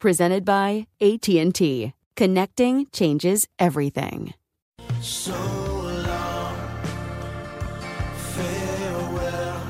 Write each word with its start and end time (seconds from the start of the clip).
Presented 0.00 0.46
by 0.46 0.86
AT&T. 1.02 1.92
Connecting 2.16 2.86
changes 2.90 3.46
everything. 3.58 4.32
So 5.02 5.32
long, 5.32 6.56
farewell 8.16 9.60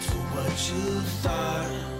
to 0.00 0.14
what 0.34 0.72
you 0.72 1.00
thought 1.22 1.97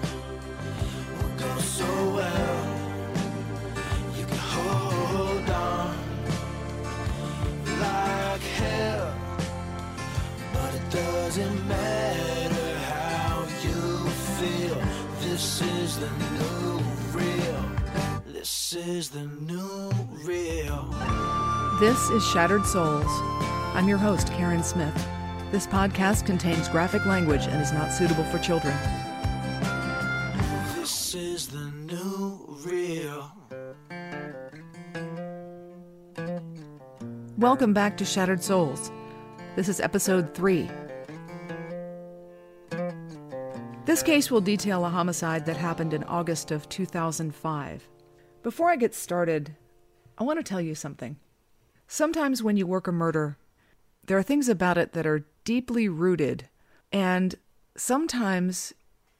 is 18.99 19.11
the 19.11 19.31
new 19.47 19.93
real. 20.25 20.93
This 21.79 22.11
is 22.11 22.27
Shattered 22.27 22.67
Souls. 22.67 23.07
I'm 23.77 23.87
your 23.87 23.97
host, 23.97 24.27
Karen 24.33 24.65
Smith. 24.65 24.93
This 25.53 25.69
podcast 25.69 26.27
contains 26.27 26.69
graphic 26.69 27.07
language 27.07 27.47
and 27.47 27.63
is 27.63 27.73
not 27.73 27.93
suitable 27.93 28.25
for 28.25 28.39
children. 28.39 28.77
This 30.75 31.15
is 31.15 31.47
the 31.47 31.71
new 31.87 32.59
real. 32.67 33.31
Welcome 37.39 37.73
back 37.73 37.97
to 37.99 38.05
Shattered 38.05 38.43
Souls. 38.43 38.91
This 39.55 39.69
is 39.69 39.79
episode 39.79 40.35
3. 40.35 40.69
This 43.85 44.03
case 44.03 44.29
will 44.29 44.41
detail 44.41 44.85
a 44.85 44.89
homicide 44.89 45.47
that 45.47 45.57
happened 45.57 45.95
in 45.95 46.03
August 46.03 46.51
of 46.51 46.69
2005. 46.69 47.89
Before 48.43 48.71
I 48.71 48.77
get 48.77 48.95
started, 48.95 49.57
I 50.17 50.25
want 50.25 50.39
to 50.39 50.45
tell 50.45 50.61
you 50.61 50.75
something. 50.75 51.17
Sometimes 51.89 52.43
when 52.43 52.57
you 52.57 52.67
work 52.67 52.87
a 52.87 52.93
murder, 52.93 53.37
there 54.07 54.17
are 54.17 54.23
things 54.23 54.49
about 54.49 54.79
it 54.79 54.93
that 54.93 55.07
are 55.07 55.27
deeply 55.45 55.89
rooted, 55.89 56.49
and 56.93 57.35
sometimes 57.77 58.73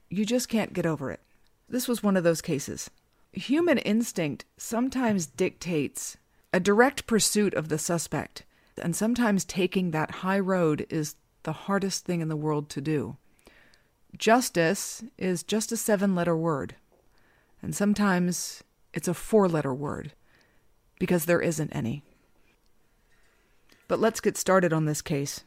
you 0.09 0.25
just 0.25 0.49
can't 0.49 0.73
get 0.73 0.87
over 0.87 1.11
it. 1.11 1.21
This 1.69 1.89
was 1.89 2.03
one 2.03 2.17
of 2.17 2.25
those 2.25 2.41
cases. 2.41 2.91
Human 3.33 3.79
instinct 3.79 4.45
sometimes 4.57 5.27
dictates 5.27 6.17
a 6.53 6.61
direct 6.61 7.07
pursuit 7.07 7.55
of 7.55 7.69
the 7.69 7.79
suspect, 7.79 8.45
and 8.81 8.95
sometimes 8.95 9.45
taking 9.45 9.91
that 9.91 10.11
high 10.23 10.39
road 10.39 10.87
is 10.89 11.17
the 11.43 11.53
hardest 11.53 12.05
thing 12.05 12.21
in 12.21 12.29
the 12.29 12.37
world 12.37 12.71
to 12.71 12.81
do. 12.81 13.17
Justice 14.17 15.03
is 15.19 15.43
just 15.43 15.73
a 15.73 15.77
seven 15.77 16.15
letter 16.15 16.37
word, 16.37 16.77
and 17.61 17.75
sometimes 17.75 18.63
it's 18.93 19.09
a 19.09 19.15
four 19.15 19.49
letter 19.49 19.75
word 19.75 20.13
because 20.99 21.25
there 21.25 21.41
isn't 21.41 21.75
any. 21.75 22.03
But 23.87 24.01
let's 24.01 24.21
get 24.21 24.37
started 24.37 24.73
on 24.73 24.85
this 24.85 25.03
case. 25.03 25.45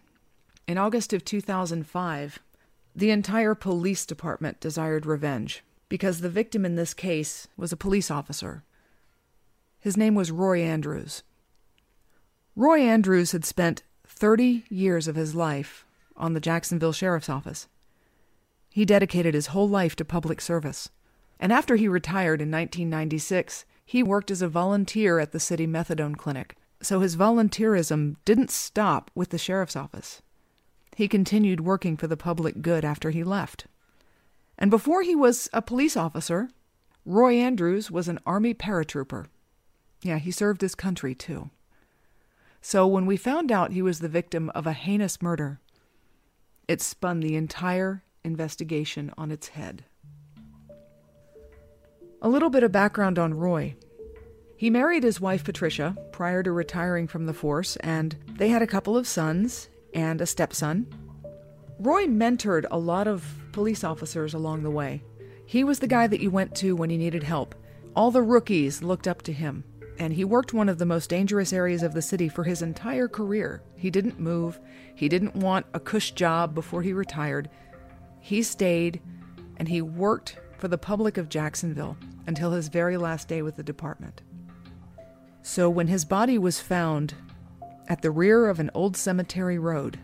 In 0.68 0.78
August 0.78 1.14
of 1.14 1.26
2005, 1.26 2.40
the 2.96 3.12
entire 3.12 3.56
police 3.56 4.06
department 4.06 4.60
desired 4.60 5.06
revenge 5.06 5.64
because 5.90 6.22
the 6.22 6.30
victim 6.30 6.66
in 6.66 6.76
this 6.76 6.94
case 6.94 7.48
was 7.58 7.72
a 7.72 7.78
police 7.78 8.10
officer. 8.10 8.64
His 9.80 9.98
name 9.98 10.16
was 10.16 10.32
Roy 10.32 10.62
Andrews. 10.62 11.24
Roy 12.56 12.82
Andrews 12.82 13.32
had 13.32 13.46
spent 13.46 13.84
30 14.06 14.66
years 14.70 15.08
of 15.08 15.16
his 15.16 15.36
life 15.36 15.86
on 16.16 16.34
the 16.34 16.40
Jacksonville 16.40 16.94
Sheriff's 16.94 17.30
Office. 17.30 17.68
He 18.70 18.86
dedicated 18.86 19.34
his 19.34 19.48
whole 19.48 19.68
life 19.68 19.96
to 19.98 20.06
public 20.06 20.40
service. 20.40 20.90
And 21.42 21.52
after 21.52 21.76
he 21.76 21.88
retired 21.88 22.40
in 22.40 22.52
1996, 22.52 23.66
he 23.84 24.04
worked 24.04 24.30
as 24.30 24.44
a 24.44 24.48
volunteer 24.48 25.20
at 25.20 25.32
the 25.32 25.40
city 25.40 25.66
methadone 25.66 26.16
clinic. 26.16 26.56
So 26.82 27.00
his 27.00 27.18
volunteerism 27.18 28.16
didn't 28.26 28.52
stop 28.52 29.10
with 29.16 29.32
the 29.32 29.40
sheriff's 29.40 29.76
office. 29.76 30.22
He 30.96 31.08
continued 31.08 31.62
working 31.62 31.98
for 31.98 32.08
the 32.08 32.16
public 32.16 32.62
good 32.62 32.86
after 32.86 33.10
he 33.10 33.24
left. 33.24 33.66
And 34.58 34.70
before 34.70 35.02
he 35.02 35.16
was 35.16 35.50
a 35.52 35.62
police 35.62 35.98
officer, 35.98 36.50
Roy 37.06 37.36
Andrews 37.36 37.90
was 37.90 38.08
an 38.08 38.20
Army 38.26 38.54
paratrooper. 38.54 39.26
Yeah, 40.04 40.20
he 40.20 40.32
served 40.32 40.62
his 40.62 40.76
country 40.76 41.16
too. 41.16 41.50
So 42.62 42.86
when 42.86 43.08
we 43.08 43.18
found 43.18 43.52
out 43.52 43.72
he 43.72 43.82
was 43.82 44.00
the 44.00 44.08
victim 44.08 44.52
of 44.54 44.68
a 44.68 44.74
heinous 44.74 45.22
murder, 45.22 45.60
it 46.68 46.82
spun 46.82 47.20
the 47.20 47.36
entire 47.36 48.04
investigation 48.24 49.12
on 49.18 49.32
its 49.32 49.50
head. 49.50 49.86
A 52.24 52.30
little 52.30 52.52
bit 52.52 52.62
of 52.62 52.72
background 52.72 53.18
on 53.18 53.34
Roy. 53.34 53.76
He 54.56 54.70
married 54.70 55.02
his 55.02 55.20
wife 55.20 55.44
Patricia 55.44 55.98
prior 56.12 56.44
to 56.44 56.52
retiring 56.52 57.08
from 57.08 57.26
the 57.26 57.34
force, 57.34 57.78
and 57.78 58.16
they 58.38 58.50
had 58.50 58.62
a 58.62 58.68
couple 58.68 58.96
of 58.96 59.08
sons 59.08 59.70
and 59.96 60.22
a 60.22 60.28
stepson. 60.28 60.86
Roy 61.80 62.06
mentored 62.06 62.68
a 62.70 62.78
lot 62.78 63.08
of 63.08 63.26
police 63.54 63.84
officers 63.84 64.36
along 64.36 64.62
the 64.62 64.70
way. 64.70 65.04
He 65.48 65.64
was 65.64 65.80
the 65.80 65.88
guy 65.88 66.06
that 66.06 66.20
you 66.20 66.30
went 66.30 66.54
to 66.58 66.76
when 66.76 66.92
you 66.92 66.98
needed 67.00 67.24
help. 67.24 67.56
All 67.96 68.12
the 68.12 68.22
rookies 68.22 68.84
looked 68.84 69.08
up 69.08 69.24
to 69.24 69.34
him, 69.34 69.64
and 69.98 70.14
he 70.14 70.24
worked 70.24 70.54
one 70.54 70.70
of 70.70 70.78
the 70.78 70.86
most 70.86 71.10
dangerous 71.10 71.52
areas 71.52 71.82
of 71.82 71.96
the 71.96 72.04
city 72.04 72.30
for 72.30 72.44
his 72.44 72.62
entire 72.62 73.08
career. 73.08 73.64
He 73.76 73.90
didn't 73.90 74.20
move, 74.20 74.60
he 74.94 75.10
didn't 75.10 75.38
want 75.38 75.66
a 75.74 75.80
cush 75.80 76.12
job 76.12 76.54
before 76.54 76.84
he 76.84 76.94
retired. 76.94 77.50
He 78.20 78.44
stayed 78.44 79.02
and 79.58 79.68
he 79.68 79.82
worked 79.82 80.38
for 80.60 80.68
the 80.68 80.78
public 80.78 81.18
of 81.18 81.28
Jacksonville 81.28 81.98
until 82.28 82.52
his 82.52 82.68
very 82.68 82.98
last 82.98 83.28
day 83.28 83.42
with 83.42 83.56
the 83.56 83.64
department. 83.64 84.22
So 85.44 85.70
when 85.70 85.88
his 85.88 86.06
body 86.06 86.38
was 86.38 86.60
found 86.60 87.16
at 87.88 88.02
the 88.02 88.12
rear 88.12 88.48
of 88.48 88.60
an 88.60 88.72
old 88.74 88.96
cemetery 88.96 89.58
road, 89.58 90.00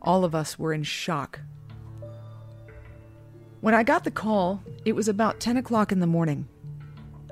all 0.00 0.24
of 0.24 0.34
us 0.34 0.58
were 0.58 0.72
in 0.72 0.82
shock. 0.82 1.40
When 3.60 3.74
I 3.74 3.82
got 3.82 4.04
the 4.04 4.10
call, 4.10 4.62
it 4.84 4.94
was 4.94 5.08
about 5.08 5.40
10 5.40 5.56
o'clock 5.56 5.90
in 5.90 6.00
the 6.00 6.06
morning. 6.06 6.46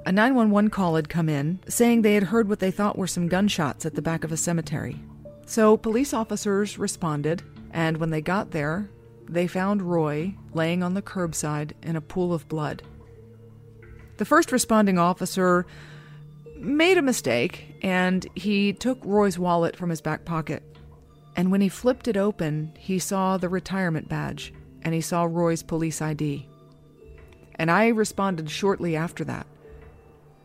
A 0.05 0.11
911 0.11 0.71
call 0.71 0.97
had 0.97 1.09
come 1.09 1.29
in 1.29 1.61
saying 1.69 2.03
they 2.03 2.15
had 2.15 2.25
heard 2.25 2.49
what 2.49 2.59
they 2.59 2.71
thought 2.71 2.99
were 2.99 3.07
some 3.07 3.29
gunshots 3.29 3.87
at 3.87 3.95
the 3.95 4.03
back 4.03 4.25
of 4.25 4.33
a 4.33 4.37
cemetery. 4.37 4.99
So 5.47 5.77
police 5.77 6.13
officers 6.13 6.79
responded, 6.79 7.43
and 7.71 7.99
when 7.99 8.11
they 8.11 8.21
got 8.21 8.51
there, 8.51 8.89
they 9.29 9.47
found 9.47 9.83
Roy 9.83 10.35
laying 10.55 10.83
on 10.83 10.95
the 10.95 11.03
curbside 11.03 11.73
in 11.83 11.95
a 11.95 12.01
pool 12.01 12.35
of 12.35 12.49
blood. 12.49 12.83
The 14.23 14.27
first 14.27 14.53
responding 14.53 15.01
officer 15.01 15.67
made 16.57 16.97
a 16.97 17.03
mistake 17.03 17.75
and 17.83 18.25
he 18.37 18.73
took 18.73 19.01
Roy's 19.05 19.37
wallet 19.37 19.75
from 19.75 19.91
his 19.91 20.01
back 20.01 20.25
pocket. 20.25 20.63
And 21.35 21.51
when 21.51 21.61
he 21.61 21.69
flipped 21.69 22.07
it 22.07 22.17
open, 22.17 22.73
he 22.79 23.01
saw 23.01 23.37
the 23.37 23.49
retirement 23.49 24.09
badge 24.09 24.55
and 24.83 24.95
he 24.95 25.01
saw 25.01 25.25
Roy's 25.25 25.65
police 25.65 26.01
ID. 26.01 26.49
And 27.57 27.69
I 27.69 27.89
responded 27.89 28.49
shortly 28.49 28.95
after 28.95 29.25
that. 29.25 29.45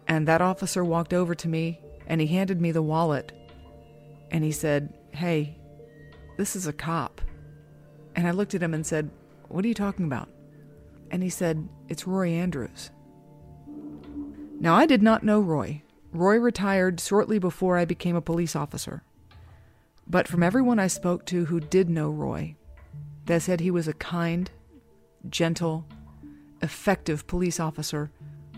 And 0.07 0.27
that 0.27 0.41
officer 0.41 0.83
walked 0.83 1.13
over 1.13 1.35
to 1.35 1.47
me 1.47 1.80
and 2.07 2.19
he 2.19 2.25
handed 2.25 2.59
me 2.59 2.71
the 2.71 2.81
wallet 2.81 3.31
and 4.31 4.44
he 4.44 4.51
said, 4.51 4.91
Hey, 5.12 5.56
this 6.35 6.56
is 6.56 6.65
a 6.65 6.73
cop. 6.73 7.21
And 8.15 8.27
I 8.27 8.31
looked 8.31 8.56
at 8.56 8.63
him 8.63 8.73
and 8.73 8.88
said, 8.88 9.12
What 9.50 9.63
are 9.63 9.68
you 9.68 9.75
talking 9.75 10.06
about? 10.06 10.30
And 11.12 11.21
he 11.21 11.30
said, 11.30 11.69
It's 11.89 12.07
Roy 12.07 12.30
Andrews. 12.30 12.89
Now, 14.59 14.75
I 14.75 14.86
did 14.86 15.04
not 15.04 15.24
know 15.24 15.39
Roy. 15.39 15.83
Roy 16.12 16.38
retired 16.38 17.00
shortly 17.00 17.38
before 17.38 17.77
I 17.77 17.86
became 17.86 18.15
a 18.15 18.21
police 18.21 18.56
officer. 18.56 19.04
But 20.07 20.27
from 20.27 20.42
everyone 20.42 20.80
I 20.80 20.88
spoke 20.88 21.25
to 21.27 21.45
who 21.45 21.59
did 21.59 21.89
know 21.89 22.09
Roy, 22.09 22.56
they 23.25 23.39
said 23.39 23.59
he 23.59 23.71
was 23.71 23.88
a 23.88 23.94
kind, 23.94 24.50
gentle, 25.30 25.86
effective 26.62 27.27
police 27.27 27.59
officer 27.59 28.09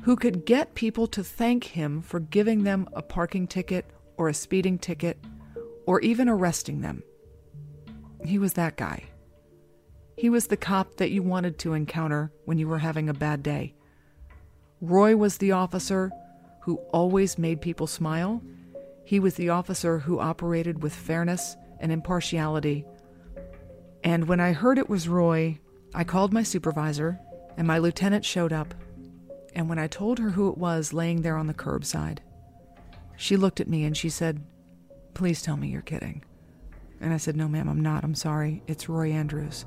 who 0.03 0.15
could 0.15 0.45
get 0.45 0.75
people 0.75 1.07
to 1.07 1.23
thank 1.23 1.65
him 1.65 2.01
for 2.01 2.19
giving 2.19 2.63
them 2.63 2.87
a 2.93 3.01
parking 3.01 3.47
ticket 3.47 3.85
or 4.15 4.29
a 4.29 4.33
speeding 4.33 4.77
ticket 4.77 5.19
or 5.85 5.99
even 6.01 6.29
arresting 6.29 6.81
them. 6.81 7.03
He 8.23 8.37
was 8.37 8.53
that 8.53 8.77
guy. 8.77 9.03
He 10.17 10.29
was 10.29 10.47
the 10.47 10.57
cop 10.57 10.95
that 10.95 11.11
you 11.11 11.23
wanted 11.23 11.57
to 11.59 11.73
encounter 11.73 12.31
when 12.45 12.57
you 12.57 12.67
were 12.67 12.79
having 12.79 13.09
a 13.09 13.13
bad 13.13 13.41
day. 13.43 13.73
Roy 14.81 15.15
was 15.15 15.37
the 15.37 15.51
officer 15.51 16.11
who 16.61 16.77
always 16.93 17.37
made 17.37 17.61
people 17.61 17.87
smile. 17.87 18.41
He 19.03 19.19
was 19.19 19.35
the 19.35 19.49
officer 19.49 19.99
who 19.99 20.19
operated 20.19 20.81
with 20.81 20.93
fairness 20.93 21.55
and 21.79 21.91
impartiality. 21.91 22.85
And 24.03 24.27
when 24.27 24.39
I 24.39 24.53
heard 24.53 24.77
it 24.77 24.89
was 24.89 25.09
Roy, 25.09 25.59
I 25.93 26.03
called 26.03 26.31
my 26.31 26.43
supervisor, 26.43 27.19
and 27.57 27.67
my 27.67 27.77
lieutenant 27.77 28.23
showed 28.23 28.53
up. 28.53 28.73
And 29.53 29.67
when 29.67 29.79
I 29.79 29.87
told 29.87 30.19
her 30.19 30.29
who 30.29 30.49
it 30.49 30.57
was 30.57 30.93
laying 30.93 31.21
there 31.21 31.35
on 31.35 31.47
the 31.47 31.53
curbside, 31.53 32.19
she 33.17 33.35
looked 33.35 33.59
at 33.59 33.67
me 33.67 33.83
and 33.83 33.97
she 33.97 34.09
said, 34.09 34.41
Please 35.13 35.41
tell 35.41 35.57
me 35.57 35.67
you're 35.67 35.81
kidding. 35.81 36.23
And 37.01 37.13
I 37.13 37.17
said, 37.17 37.35
No, 37.35 37.47
ma'am, 37.49 37.67
I'm 37.67 37.81
not. 37.81 38.03
I'm 38.03 38.15
sorry. 38.15 38.63
It's 38.67 38.87
Roy 38.87 39.11
Andrews. 39.11 39.65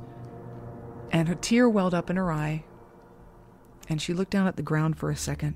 And 1.10 1.28
a 1.28 1.34
tear 1.34 1.68
welled 1.68 1.92
up 1.92 2.08
in 2.08 2.16
her 2.16 2.32
eye, 2.32 2.64
and 3.88 4.00
she 4.00 4.14
looked 4.14 4.30
down 4.30 4.46
at 4.46 4.56
the 4.56 4.62
ground 4.62 4.96
for 4.96 5.10
a 5.10 5.16
second. 5.16 5.54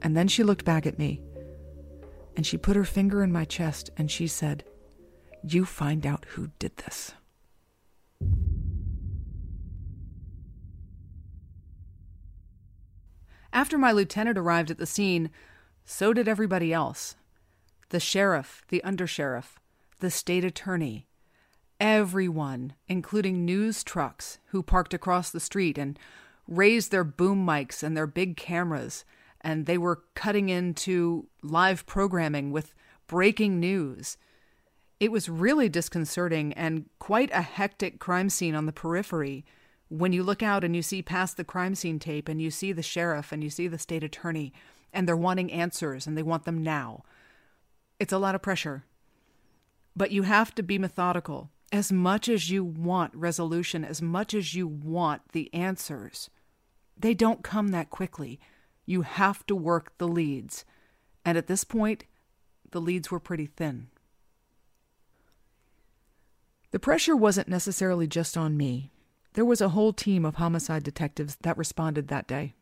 And 0.00 0.16
then 0.16 0.28
she 0.28 0.42
looked 0.42 0.64
back 0.64 0.86
at 0.86 0.98
me, 0.98 1.20
and 2.36 2.46
she 2.46 2.56
put 2.56 2.76
her 2.76 2.84
finger 2.84 3.22
in 3.22 3.32
my 3.32 3.44
chest 3.44 3.90
and 3.96 4.10
she 4.10 4.26
said, 4.26 4.64
You 5.44 5.64
find 5.64 6.06
out 6.06 6.26
who 6.30 6.50
did 6.58 6.76
this. 6.78 7.12
After 13.52 13.76
my 13.76 13.92
lieutenant 13.92 14.38
arrived 14.38 14.70
at 14.70 14.78
the 14.78 14.86
scene, 14.86 15.30
so 15.84 16.12
did 16.12 16.28
everybody 16.28 16.72
else 16.72 17.16
the 17.90 18.00
sheriff, 18.00 18.62
the 18.68 18.80
undersheriff, 18.84 19.56
the 20.00 20.10
state 20.10 20.44
attorney, 20.44 21.06
everyone, 21.78 22.72
including 22.88 23.44
news 23.44 23.84
trucks 23.84 24.38
who 24.46 24.62
parked 24.62 24.94
across 24.94 25.30
the 25.30 25.40
street 25.40 25.76
and 25.76 25.98
raised 26.48 26.90
their 26.90 27.04
boom 27.04 27.46
mics 27.46 27.82
and 27.82 27.96
their 27.96 28.06
big 28.06 28.36
cameras, 28.36 29.04
and 29.40 29.66
they 29.66 29.78
were 29.78 30.02
cutting 30.14 30.48
into 30.48 31.26
live 31.42 31.86
programming 31.86 32.50
with 32.50 32.74
breaking 33.06 33.58
news. 33.60 34.16
It 35.00 35.10
was 35.10 35.28
really 35.28 35.68
disconcerting 35.68 36.52
and 36.52 36.86
quite 36.98 37.30
a 37.32 37.42
hectic 37.42 37.98
crime 37.98 38.30
scene 38.30 38.54
on 38.54 38.66
the 38.66 38.72
periphery. 38.72 39.44
When 39.88 40.12
you 40.12 40.22
look 40.22 40.42
out 40.42 40.64
and 40.64 40.76
you 40.76 40.82
see 40.82 41.02
past 41.02 41.36
the 41.36 41.44
crime 41.44 41.74
scene 41.74 41.98
tape 41.98 42.28
and 42.28 42.40
you 42.40 42.50
see 42.50 42.72
the 42.72 42.82
sheriff 42.82 43.32
and 43.32 43.42
you 43.42 43.50
see 43.50 43.66
the 43.68 43.78
state 43.78 44.04
attorney, 44.04 44.52
and 44.92 45.08
they're 45.08 45.16
wanting 45.16 45.50
answers 45.50 46.06
and 46.06 46.16
they 46.16 46.22
want 46.22 46.44
them 46.44 46.62
now. 46.62 47.02
It's 47.98 48.12
a 48.12 48.18
lot 48.18 48.34
of 48.34 48.42
pressure. 48.42 48.84
But 49.96 50.10
you 50.10 50.22
have 50.22 50.54
to 50.54 50.62
be 50.62 50.78
methodical. 50.78 51.50
As 51.70 51.90
much 51.90 52.28
as 52.28 52.50
you 52.50 52.62
want 52.64 53.14
resolution, 53.14 53.84
as 53.84 54.02
much 54.02 54.34
as 54.34 54.54
you 54.54 54.66
want 54.66 55.22
the 55.32 55.52
answers, 55.54 56.28
they 56.96 57.14
don't 57.14 57.42
come 57.42 57.68
that 57.68 57.90
quickly. 57.90 58.40
You 58.86 59.02
have 59.02 59.46
to 59.46 59.56
work 59.56 59.96
the 59.98 60.08
leads. 60.08 60.64
And 61.24 61.38
at 61.38 61.46
this 61.46 61.64
point, 61.64 62.04
the 62.70 62.80
leads 62.80 63.10
were 63.10 63.20
pretty 63.20 63.46
thin. 63.46 63.88
The 66.70 66.78
pressure 66.78 67.14
wasn't 67.14 67.48
necessarily 67.48 68.06
just 68.06 68.36
on 68.36 68.56
me. 68.56 68.90
There 69.34 69.44
was 69.44 69.60
a 69.60 69.70
whole 69.70 69.92
team 69.92 70.24
of 70.24 70.36
homicide 70.36 70.82
detectives 70.82 71.36
that 71.42 71.58
responded 71.58 72.08
that 72.08 72.26
day. 72.26 72.54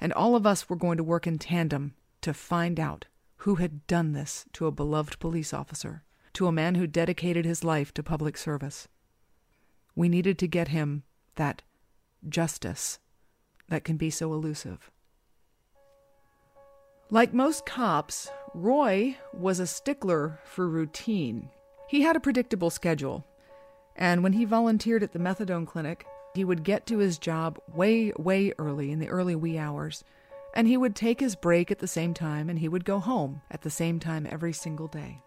And 0.00 0.12
all 0.12 0.36
of 0.36 0.46
us 0.46 0.68
were 0.68 0.76
going 0.76 0.96
to 0.96 1.04
work 1.04 1.26
in 1.26 1.38
tandem 1.38 1.94
to 2.20 2.34
find 2.34 2.80
out 2.80 3.06
who 3.38 3.56
had 3.56 3.86
done 3.86 4.12
this 4.12 4.44
to 4.54 4.66
a 4.66 4.72
beloved 4.72 5.18
police 5.18 5.52
officer, 5.52 6.02
to 6.32 6.46
a 6.46 6.52
man 6.52 6.74
who 6.74 6.86
dedicated 6.86 7.44
his 7.44 7.62
life 7.62 7.92
to 7.94 8.02
public 8.02 8.36
service. 8.36 8.88
We 9.94 10.08
needed 10.08 10.38
to 10.38 10.48
get 10.48 10.68
him 10.68 11.04
that 11.36 11.62
justice 12.28 12.98
that 13.68 13.84
can 13.84 13.96
be 13.96 14.10
so 14.10 14.32
elusive. 14.32 14.90
Like 17.10 17.32
most 17.34 17.66
cops, 17.66 18.30
Roy 18.54 19.16
was 19.32 19.60
a 19.60 19.66
stickler 19.66 20.40
for 20.44 20.68
routine. 20.68 21.50
He 21.88 22.02
had 22.02 22.16
a 22.16 22.20
predictable 22.20 22.70
schedule, 22.70 23.24
and 23.96 24.22
when 24.22 24.32
he 24.32 24.44
volunteered 24.44 25.02
at 25.02 25.12
the 25.12 25.18
methadone 25.18 25.66
clinic, 25.66 26.06
he 26.34 26.44
would 26.44 26.64
get 26.64 26.86
to 26.86 26.98
his 26.98 27.18
job 27.18 27.58
way, 27.72 28.12
way 28.18 28.52
early 28.58 28.90
in 28.90 28.98
the 28.98 29.08
early 29.08 29.36
wee 29.36 29.58
hours 29.58 30.02
and 30.54 30.68
he 30.68 30.76
would 30.76 30.94
take 30.94 31.20
his 31.20 31.34
break 31.34 31.70
at 31.70 31.80
the 31.80 31.86
same 31.86 32.14
time 32.14 32.48
and 32.48 32.60
he 32.60 32.68
would 32.68 32.84
go 32.84 33.00
home 33.00 33.42
at 33.50 33.62
the 33.62 33.70
same 33.70 33.98
time 33.98 34.26
every 34.30 34.52
single 34.52 34.86
day. 34.86 35.20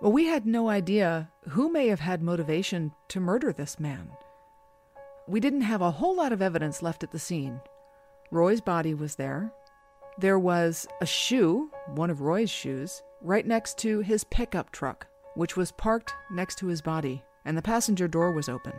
Well, 0.00 0.12
we 0.12 0.26
had 0.26 0.46
no 0.46 0.70
idea 0.70 1.30
who 1.50 1.70
may 1.70 1.88
have 1.88 2.00
had 2.00 2.22
motivation 2.22 2.92
to 3.08 3.20
murder 3.20 3.52
this 3.52 3.78
man. 3.78 4.10
We 5.26 5.40
didn't 5.40 5.62
have 5.62 5.82
a 5.82 5.90
whole 5.90 6.16
lot 6.16 6.32
of 6.32 6.42
evidence 6.42 6.82
left 6.82 7.02
at 7.02 7.10
the 7.10 7.18
scene. 7.18 7.60
Roy's 8.30 8.60
body 8.60 8.94
was 8.94 9.16
there. 9.16 9.52
There 10.18 10.38
was 10.38 10.86
a 11.00 11.06
shoe, 11.06 11.70
one 11.94 12.10
of 12.10 12.20
Roy's 12.20 12.50
shoes, 12.50 13.02
right 13.22 13.46
next 13.46 13.78
to 13.78 14.00
his 14.00 14.24
pickup 14.24 14.70
truck, 14.72 15.06
which 15.34 15.56
was 15.56 15.72
parked 15.72 16.14
next 16.30 16.56
to 16.58 16.66
his 16.66 16.82
body, 16.82 17.22
and 17.44 17.56
the 17.56 17.62
passenger 17.62 18.08
door 18.08 18.32
was 18.32 18.48
open. 18.48 18.72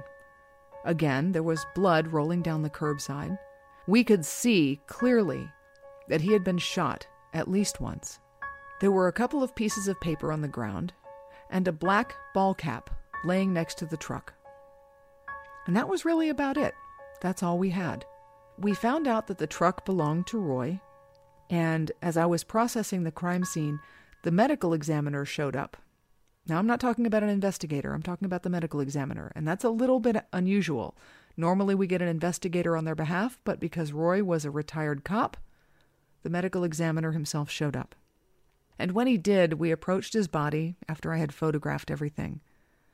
Again, 0.84 1.32
there 1.32 1.44
was 1.44 1.66
blood 1.76 2.08
rolling 2.08 2.42
down 2.42 2.64
the 2.64 2.70
curbside, 2.70 3.38
we 3.88 4.04
could 4.04 4.26
see 4.26 4.80
clearly 4.88 5.50
that 6.08 6.22
he 6.22 6.34
had 6.34 6.44
been 6.44 6.58
shot 6.58 7.08
at 7.34 7.50
least 7.50 7.82
once. 7.82 8.20
There 8.80 8.92
were 8.92 9.08
a 9.08 9.14
couple 9.14 9.44
of 9.44 9.56
pieces 9.56 9.88
of 9.88 10.00
paper 10.02 10.32
on 10.32 10.42
the 10.42 10.48
ground 10.48 10.94
and 11.50 11.68
a 11.68 11.72
black 11.72 12.16
ball 12.34 12.54
cap 12.54 12.90
laying 13.26 13.54
next 13.54 13.78
to 13.80 13.86
the 13.86 13.98
truck. 13.98 14.34
And 15.66 15.76
that 15.76 15.90
was 15.90 16.06
really 16.06 16.30
about 16.30 16.58
it. 16.58 16.74
That's 17.22 17.44
all 17.44 17.58
we 17.58 17.70
had. 17.70 18.06
We 18.58 18.74
found 18.74 19.08
out 19.08 19.28
that 19.28 19.38
the 19.38 19.48
truck 19.48 19.86
belonged 19.86 20.28
to 20.28 20.40
Roy, 20.40 20.82
and 21.50 21.92
as 22.02 22.18
I 22.18 22.26
was 22.26 22.44
processing 22.44 23.04
the 23.04 23.12
crime 23.12 23.44
scene, 23.44 23.80
the 24.24 24.32
medical 24.32 24.74
examiner 24.74 25.26
showed 25.26 25.56
up. 25.56 25.78
Now, 26.48 26.58
I'm 26.58 26.68
not 26.68 26.80
talking 26.80 27.06
about 27.06 27.24
an 27.24 27.30
investigator, 27.30 27.94
I'm 27.94 28.02
talking 28.02 28.26
about 28.26 28.44
the 28.44 28.50
medical 28.50 28.80
examiner, 28.80 29.32
and 29.36 29.48
that's 29.48 29.64
a 29.64 29.70
little 29.70 30.00
bit 30.00 30.26
unusual 30.34 30.96
Normally, 31.38 31.76
we 31.76 31.88
get 31.88 32.02
an 32.02 32.08
investigator 32.08 32.76
on 32.76 32.86
their 32.86 32.96
behalf, 32.96 33.40
but 33.44 33.60
because 33.60 33.94
Roy 33.94 34.24
was 34.24 34.46
a 34.46 34.52
retired 34.52 35.04
cop, 35.04 35.38
the 36.24 36.30
medical 36.30 36.64
examiner 36.64 37.12
himself 37.12 37.50
showed 37.50 37.76
up. 37.76 37.96
And 38.78 38.92
when 38.92 39.08
he 39.08 39.18
did, 39.18 39.54
we 39.54 39.72
approached 39.72 40.14
his 40.14 40.28
body 40.28 40.76
after 40.88 41.14
I 41.14 41.18
had 41.18 41.34
photographed 41.34 41.92
everything. 41.92 42.42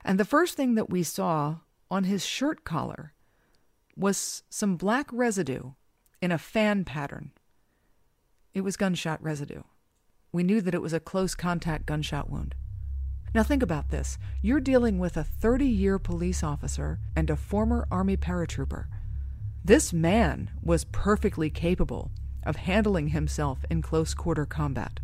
And 0.04 0.20
the 0.20 0.26
first 0.26 0.56
thing 0.56 0.76
that 0.76 0.90
we 0.90 1.04
saw 1.04 1.58
on 1.90 2.04
his 2.04 2.26
shirt 2.26 2.64
collar 2.64 3.14
was 3.96 4.44
some 4.50 4.76
black 4.76 5.08
residue 5.12 5.72
in 6.22 6.32
a 6.32 6.38
fan 6.38 6.84
pattern. 6.86 7.32
It 8.54 8.62
was 8.62 8.78
gunshot 8.78 9.22
residue. 9.22 9.64
We 10.32 10.44
knew 10.44 10.62
that 10.62 10.74
it 10.76 10.82
was 10.82 10.94
a 10.94 11.00
close 11.00 11.36
contact 11.36 11.86
gunshot 11.86 12.30
wound. 12.30 12.56
Now, 13.34 13.44
think 13.44 13.62
about 13.62 13.90
this 13.90 14.18
you're 14.42 14.60
dealing 14.60 15.00
with 15.00 15.18
a 15.18 15.24
30 15.24 15.66
year 15.66 16.00
police 16.00 16.44
officer 16.44 17.00
and 17.16 17.30
a 17.30 17.36
former 17.36 17.88
Army 17.92 18.18
paratrooper. 18.18 18.86
This 19.64 19.92
man 19.92 20.52
was 20.62 20.86
perfectly 20.86 21.50
capable 21.50 22.12
of 22.44 22.56
handling 22.56 23.10
himself 23.10 23.66
in 23.70 23.82
close 23.82 24.14
quarter 24.14 24.46
combat. 24.46 25.00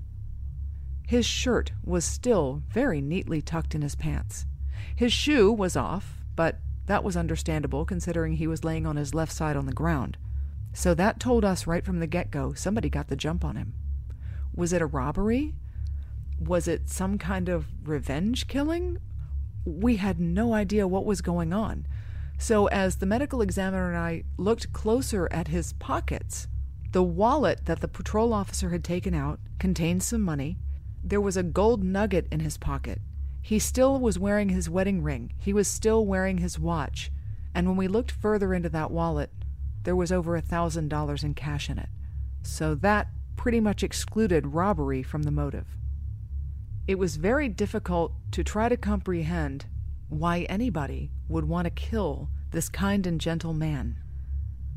His 1.05 1.25
shirt 1.25 1.73
was 1.83 2.05
still 2.05 2.63
very 2.69 3.01
neatly 3.01 3.41
tucked 3.41 3.75
in 3.75 3.81
his 3.81 3.95
pants. 3.95 4.45
His 4.95 5.11
shoe 5.11 5.51
was 5.51 5.75
off, 5.75 6.23
but 6.35 6.59
that 6.85 7.03
was 7.03 7.17
understandable 7.17 7.85
considering 7.85 8.33
he 8.33 8.47
was 8.47 8.63
laying 8.63 8.85
on 8.85 8.95
his 8.95 9.13
left 9.13 9.31
side 9.31 9.55
on 9.55 9.65
the 9.65 9.73
ground. 9.73 10.17
So 10.73 10.93
that 10.95 11.19
told 11.19 11.45
us 11.45 11.67
right 11.67 11.85
from 11.85 11.99
the 11.99 12.07
get 12.07 12.31
go 12.31 12.53
somebody 12.53 12.89
got 12.89 13.07
the 13.07 13.15
jump 13.15 13.45
on 13.45 13.55
him. 13.55 13.73
Was 14.55 14.73
it 14.73 14.81
a 14.81 14.85
robbery? 14.85 15.53
Was 16.39 16.67
it 16.67 16.89
some 16.89 17.17
kind 17.17 17.47
of 17.47 17.67
revenge 17.83 18.47
killing? 18.47 18.99
We 19.65 19.97
had 19.97 20.19
no 20.19 20.53
idea 20.53 20.87
what 20.87 21.05
was 21.05 21.21
going 21.21 21.53
on. 21.53 21.87
So, 22.37 22.67
as 22.67 22.97
the 22.97 23.05
medical 23.05 23.41
examiner 23.41 23.89
and 23.89 23.97
I 23.97 24.23
looked 24.37 24.73
closer 24.73 25.29
at 25.31 25.47
his 25.47 25.73
pockets, 25.73 26.47
the 26.91 27.03
wallet 27.03 27.65
that 27.65 27.79
the 27.79 27.87
patrol 27.87 28.33
officer 28.33 28.71
had 28.71 28.83
taken 28.83 29.13
out 29.13 29.39
contained 29.59 30.03
some 30.03 30.21
money. 30.21 30.57
There 31.03 31.21
was 31.21 31.37
a 31.37 31.43
gold 31.43 31.83
nugget 31.83 32.27
in 32.31 32.41
his 32.41 32.57
pocket. 32.57 32.99
He 33.43 33.59
still 33.59 33.99
was 33.99 34.17
wearing 34.17 34.49
his 34.49 34.69
wedding 34.69 35.03
ring. 35.03 35.33
He 35.37 35.51
was 35.51 35.67
still 35.67 36.05
wearing 36.05 36.37
his 36.37 36.57
watch. 36.57 37.11
And 37.53 37.67
when 37.67 37.75
we 37.75 37.89
looked 37.89 38.09
further 38.09 38.53
into 38.53 38.69
that 38.69 38.89
wallet, 38.89 39.31
there 39.83 39.97
was 39.97 40.13
over 40.13 40.37
a 40.37 40.41
thousand 40.41 40.87
dollars 40.87 41.25
in 41.25 41.33
cash 41.33 41.69
in 41.69 41.77
it. 41.77 41.89
So 42.41 42.73
that 42.75 43.09
pretty 43.35 43.59
much 43.59 43.83
excluded 43.83 44.47
robbery 44.47 45.03
from 45.03 45.23
the 45.23 45.31
motive. 45.31 45.67
It 46.87 46.97
was 46.97 47.17
very 47.17 47.49
difficult 47.49 48.13
to 48.31 48.45
try 48.45 48.69
to 48.69 48.77
comprehend 48.77 49.65
why 50.07 50.43
anybody 50.43 51.11
would 51.27 51.43
want 51.43 51.65
to 51.65 51.69
kill 51.69 52.29
this 52.51 52.69
kind 52.69 53.05
and 53.05 53.19
gentle 53.19 53.53
man. 53.53 53.97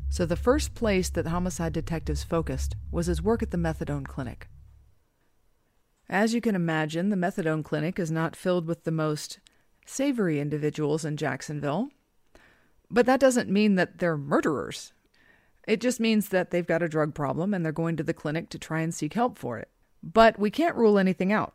So 0.09 0.25
the 0.25 0.35
first 0.35 0.75
place 0.75 1.09
that 1.11 1.27
homicide 1.27 1.71
detectives 1.71 2.23
focused 2.23 2.75
was 2.91 3.05
his 3.05 3.21
work 3.21 3.41
at 3.41 3.51
the 3.51 3.57
methadone 3.57 4.05
clinic. 4.05 4.49
As 6.09 6.33
you 6.33 6.41
can 6.41 6.55
imagine, 6.55 7.09
the 7.09 7.15
methadone 7.15 7.63
clinic 7.63 7.99
is 7.99 8.11
not 8.11 8.35
filled 8.35 8.65
with 8.65 8.83
the 8.83 8.91
most 8.91 9.39
savory 9.85 10.39
individuals 10.39 11.03
in 11.03 11.17
Jacksonville. 11.17 11.89
But 12.89 13.05
that 13.05 13.19
doesn't 13.19 13.49
mean 13.49 13.75
that 13.75 13.99
they're 13.99 14.17
murderers. 14.17 14.93
It 15.67 15.81
just 15.81 15.99
means 15.99 16.29
that 16.29 16.51
they've 16.51 16.65
got 16.65 16.81
a 16.81 16.87
drug 16.87 17.13
problem 17.13 17.53
and 17.53 17.63
they're 17.65 17.73
going 17.73 17.97
to 17.97 18.03
the 18.03 18.13
clinic 18.13 18.49
to 18.49 18.59
try 18.59 18.79
and 18.79 18.93
seek 18.93 19.13
help 19.13 19.37
for 19.37 19.57
it. 19.57 19.69
But 20.01 20.39
we 20.39 20.49
can't 20.49 20.77
rule 20.77 20.97
anything 20.97 21.33
out. 21.33 21.53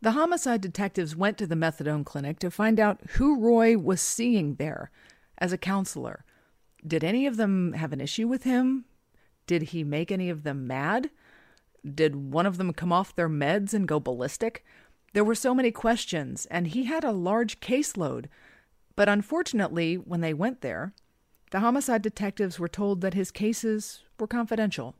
The 0.00 0.12
homicide 0.12 0.62
detectives 0.62 1.14
went 1.14 1.36
to 1.38 1.46
the 1.46 1.54
methadone 1.54 2.04
clinic 2.04 2.38
to 2.38 2.50
find 2.50 2.80
out 2.80 3.00
who 3.12 3.38
Roy 3.38 3.76
was 3.76 4.00
seeing 4.00 4.54
there 4.54 4.90
as 5.38 5.52
a 5.52 5.58
counselor. 5.58 6.24
Did 6.86 7.04
any 7.04 7.26
of 7.26 7.36
them 7.36 7.74
have 7.74 7.92
an 7.92 8.00
issue 8.00 8.28
with 8.28 8.44
him? 8.44 8.86
Did 9.46 9.62
he 9.62 9.84
make 9.84 10.10
any 10.10 10.30
of 10.30 10.42
them 10.42 10.66
mad? 10.66 11.10
Did 11.84 12.16
one 12.16 12.46
of 12.46 12.56
them 12.56 12.72
come 12.72 12.92
off 12.92 13.14
their 13.14 13.28
meds 13.28 13.74
and 13.74 13.88
go 13.88 14.00
ballistic? 14.00 14.64
There 15.12 15.24
were 15.24 15.34
so 15.34 15.54
many 15.54 15.70
questions, 15.70 16.46
and 16.46 16.68
he 16.68 16.84
had 16.84 17.04
a 17.04 17.12
large 17.12 17.60
caseload. 17.60 18.26
But 18.96 19.08
unfortunately, 19.08 19.96
when 19.96 20.20
they 20.20 20.34
went 20.34 20.60
there, 20.60 20.92
the 21.50 21.60
homicide 21.60 22.02
detectives 22.02 22.58
were 22.58 22.68
told 22.68 23.00
that 23.00 23.14
his 23.14 23.30
cases 23.30 24.02
were 24.18 24.26
confidential, 24.26 24.94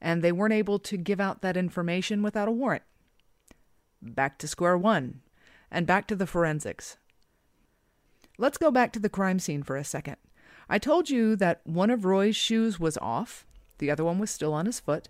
and 0.00 0.22
they 0.22 0.32
weren't 0.32 0.54
able 0.54 0.78
to 0.78 0.96
give 0.96 1.20
out 1.20 1.42
that 1.42 1.56
information 1.56 2.22
without 2.22 2.48
a 2.48 2.52
warrant. 2.52 2.84
Back 4.00 4.38
to 4.38 4.48
square 4.48 4.78
one, 4.78 5.22
and 5.70 5.86
back 5.86 6.06
to 6.08 6.16
the 6.16 6.26
forensics. 6.26 6.98
Let's 8.36 8.58
go 8.58 8.70
back 8.70 8.92
to 8.92 9.00
the 9.00 9.08
crime 9.08 9.40
scene 9.40 9.64
for 9.64 9.76
a 9.76 9.82
second. 9.82 10.16
I 10.68 10.78
told 10.78 11.10
you 11.10 11.34
that 11.36 11.62
one 11.64 11.90
of 11.90 12.04
Roy's 12.04 12.36
shoes 12.36 12.78
was 12.78 12.98
off, 12.98 13.44
the 13.78 13.90
other 13.90 14.04
one 14.04 14.18
was 14.18 14.30
still 14.30 14.54
on 14.54 14.66
his 14.66 14.78
foot. 14.78 15.08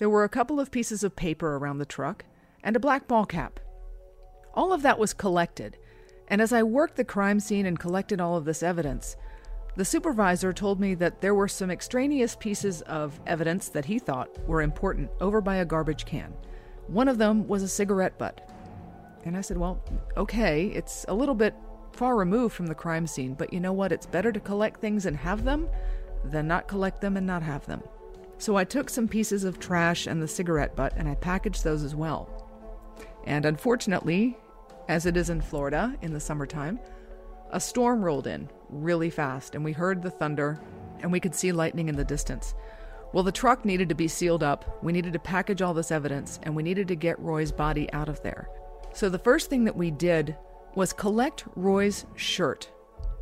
There 0.00 0.08
were 0.08 0.24
a 0.24 0.30
couple 0.30 0.58
of 0.58 0.70
pieces 0.70 1.04
of 1.04 1.14
paper 1.14 1.56
around 1.56 1.76
the 1.76 1.84
truck, 1.84 2.24
and 2.64 2.74
a 2.74 2.80
black 2.80 3.06
ball 3.06 3.26
cap. 3.26 3.60
All 4.54 4.72
of 4.72 4.80
that 4.80 4.98
was 4.98 5.12
collected, 5.12 5.76
and 6.28 6.40
as 6.40 6.54
I 6.54 6.62
worked 6.62 6.96
the 6.96 7.04
crime 7.04 7.38
scene 7.38 7.66
and 7.66 7.78
collected 7.78 8.18
all 8.18 8.34
of 8.34 8.46
this 8.46 8.62
evidence, 8.62 9.14
the 9.76 9.84
supervisor 9.84 10.54
told 10.54 10.80
me 10.80 10.94
that 10.94 11.20
there 11.20 11.34
were 11.34 11.48
some 11.48 11.70
extraneous 11.70 12.34
pieces 12.34 12.80
of 12.82 13.20
evidence 13.26 13.68
that 13.68 13.84
he 13.84 13.98
thought 13.98 14.30
were 14.48 14.62
important 14.62 15.10
over 15.20 15.42
by 15.42 15.56
a 15.56 15.66
garbage 15.66 16.06
can. 16.06 16.32
One 16.86 17.06
of 17.06 17.18
them 17.18 17.46
was 17.46 17.62
a 17.62 17.68
cigarette 17.68 18.16
butt. 18.16 18.50
And 19.26 19.36
I 19.36 19.42
said, 19.42 19.58
Well, 19.58 19.84
okay, 20.16 20.68
it's 20.68 21.04
a 21.08 21.14
little 21.14 21.34
bit 21.34 21.54
far 21.92 22.16
removed 22.16 22.54
from 22.54 22.68
the 22.68 22.74
crime 22.74 23.06
scene, 23.06 23.34
but 23.34 23.52
you 23.52 23.60
know 23.60 23.74
what? 23.74 23.92
It's 23.92 24.06
better 24.06 24.32
to 24.32 24.40
collect 24.40 24.80
things 24.80 25.04
and 25.04 25.18
have 25.18 25.44
them 25.44 25.68
than 26.24 26.48
not 26.48 26.68
collect 26.68 27.02
them 27.02 27.18
and 27.18 27.26
not 27.26 27.42
have 27.42 27.66
them. 27.66 27.82
So 28.40 28.56
I 28.56 28.64
took 28.64 28.88
some 28.88 29.06
pieces 29.06 29.44
of 29.44 29.60
trash 29.60 30.06
and 30.06 30.20
the 30.20 30.26
cigarette 30.26 30.74
butt 30.74 30.94
and 30.96 31.06
I 31.06 31.14
packaged 31.14 31.62
those 31.62 31.82
as 31.82 31.94
well. 31.94 32.48
And 33.24 33.44
unfortunately, 33.44 34.38
as 34.88 35.04
it 35.04 35.14
is 35.18 35.28
in 35.28 35.42
Florida 35.42 35.94
in 36.00 36.14
the 36.14 36.20
summertime, 36.20 36.80
a 37.50 37.60
storm 37.60 38.02
rolled 38.02 38.26
in 38.26 38.48
really 38.70 39.10
fast, 39.10 39.54
and 39.54 39.62
we 39.62 39.72
heard 39.72 40.02
the 40.02 40.10
thunder 40.10 40.58
and 41.00 41.12
we 41.12 41.20
could 41.20 41.34
see 41.34 41.52
lightning 41.52 41.90
in 41.90 41.96
the 41.96 42.04
distance. 42.04 42.54
Well, 43.12 43.24
the 43.24 43.30
truck 43.30 43.66
needed 43.66 43.90
to 43.90 43.94
be 43.94 44.08
sealed 44.08 44.42
up, 44.42 44.82
we 44.82 44.92
needed 44.92 45.12
to 45.12 45.18
package 45.18 45.60
all 45.60 45.74
this 45.74 45.90
evidence, 45.90 46.40
and 46.42 46.56
we 46.56 46.62
needed 46.62 46.88
to 46.88 46.96
get 46.96 47.18
Roy's 47.18 47.52
body 47.52 47.92
out 47.92 48.08
of 48.08 48.22
there. 48.22 48.48
So 48.94 49.10
the 49.10 49.18
first 49.18 49.50
thing 49.50 49.64
that 49.64 49.76
we 49.76 49.90
did 49.90 50.34
was 50.74 50.94
collect 50.94 51.44
Roy's 51.56 52.06
shirt. 52.14 52.70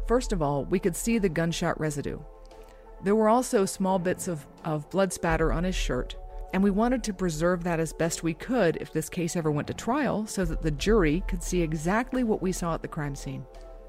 First 0.07 0.33
of 0.33 0.43
all, 0.43 0.65
we 0.65 0.79
could 0.79 0.95
see 0.95 1.19
the 1.19 1.29
gunshot 1.29 1.81
residue. 1.81 2.21
There 3.03 3.15
were 3.15 3.29
also 3.29 3.65
small 3.65 3.99
bits 3.99 4.29
of, 4.29 4.47
of 4.65 4.91
blood 4.91 5.13
spatter 5.13 5.53
on 5.53 5.65
his 5.65 5.75
shirt, 5.75 6.17
and 6.53 6.63
we 6.63 6.71
wanted 6.71 7.05
to 7.05 7.13
preserve 7.13 7.63
that 7.65 7.81
as 7.81 7.93
best 7.93 8.23
we 8.23 8.35
could 8.35 8.77
if 8.77 8.93
this 8.93 9.09
case 9.09 9.37
ever 9.37 9.51
went 9.51 9.69
to 9.69 9.75
trial 9.75 10.27
so 10.27 10.45
that 10.45 10.63
the 10.63 10.71
jury 10.71 11.23
could 11.29 11.43
see 11.43 11.63
exactly 11.63 12.25
what 12.25 12.43
we 12.43 12.53
saw 12.53 12.75
at 12.75 12.83
the 12.83 12.89
crime 12.89 13.15
scene. 13.15 13.45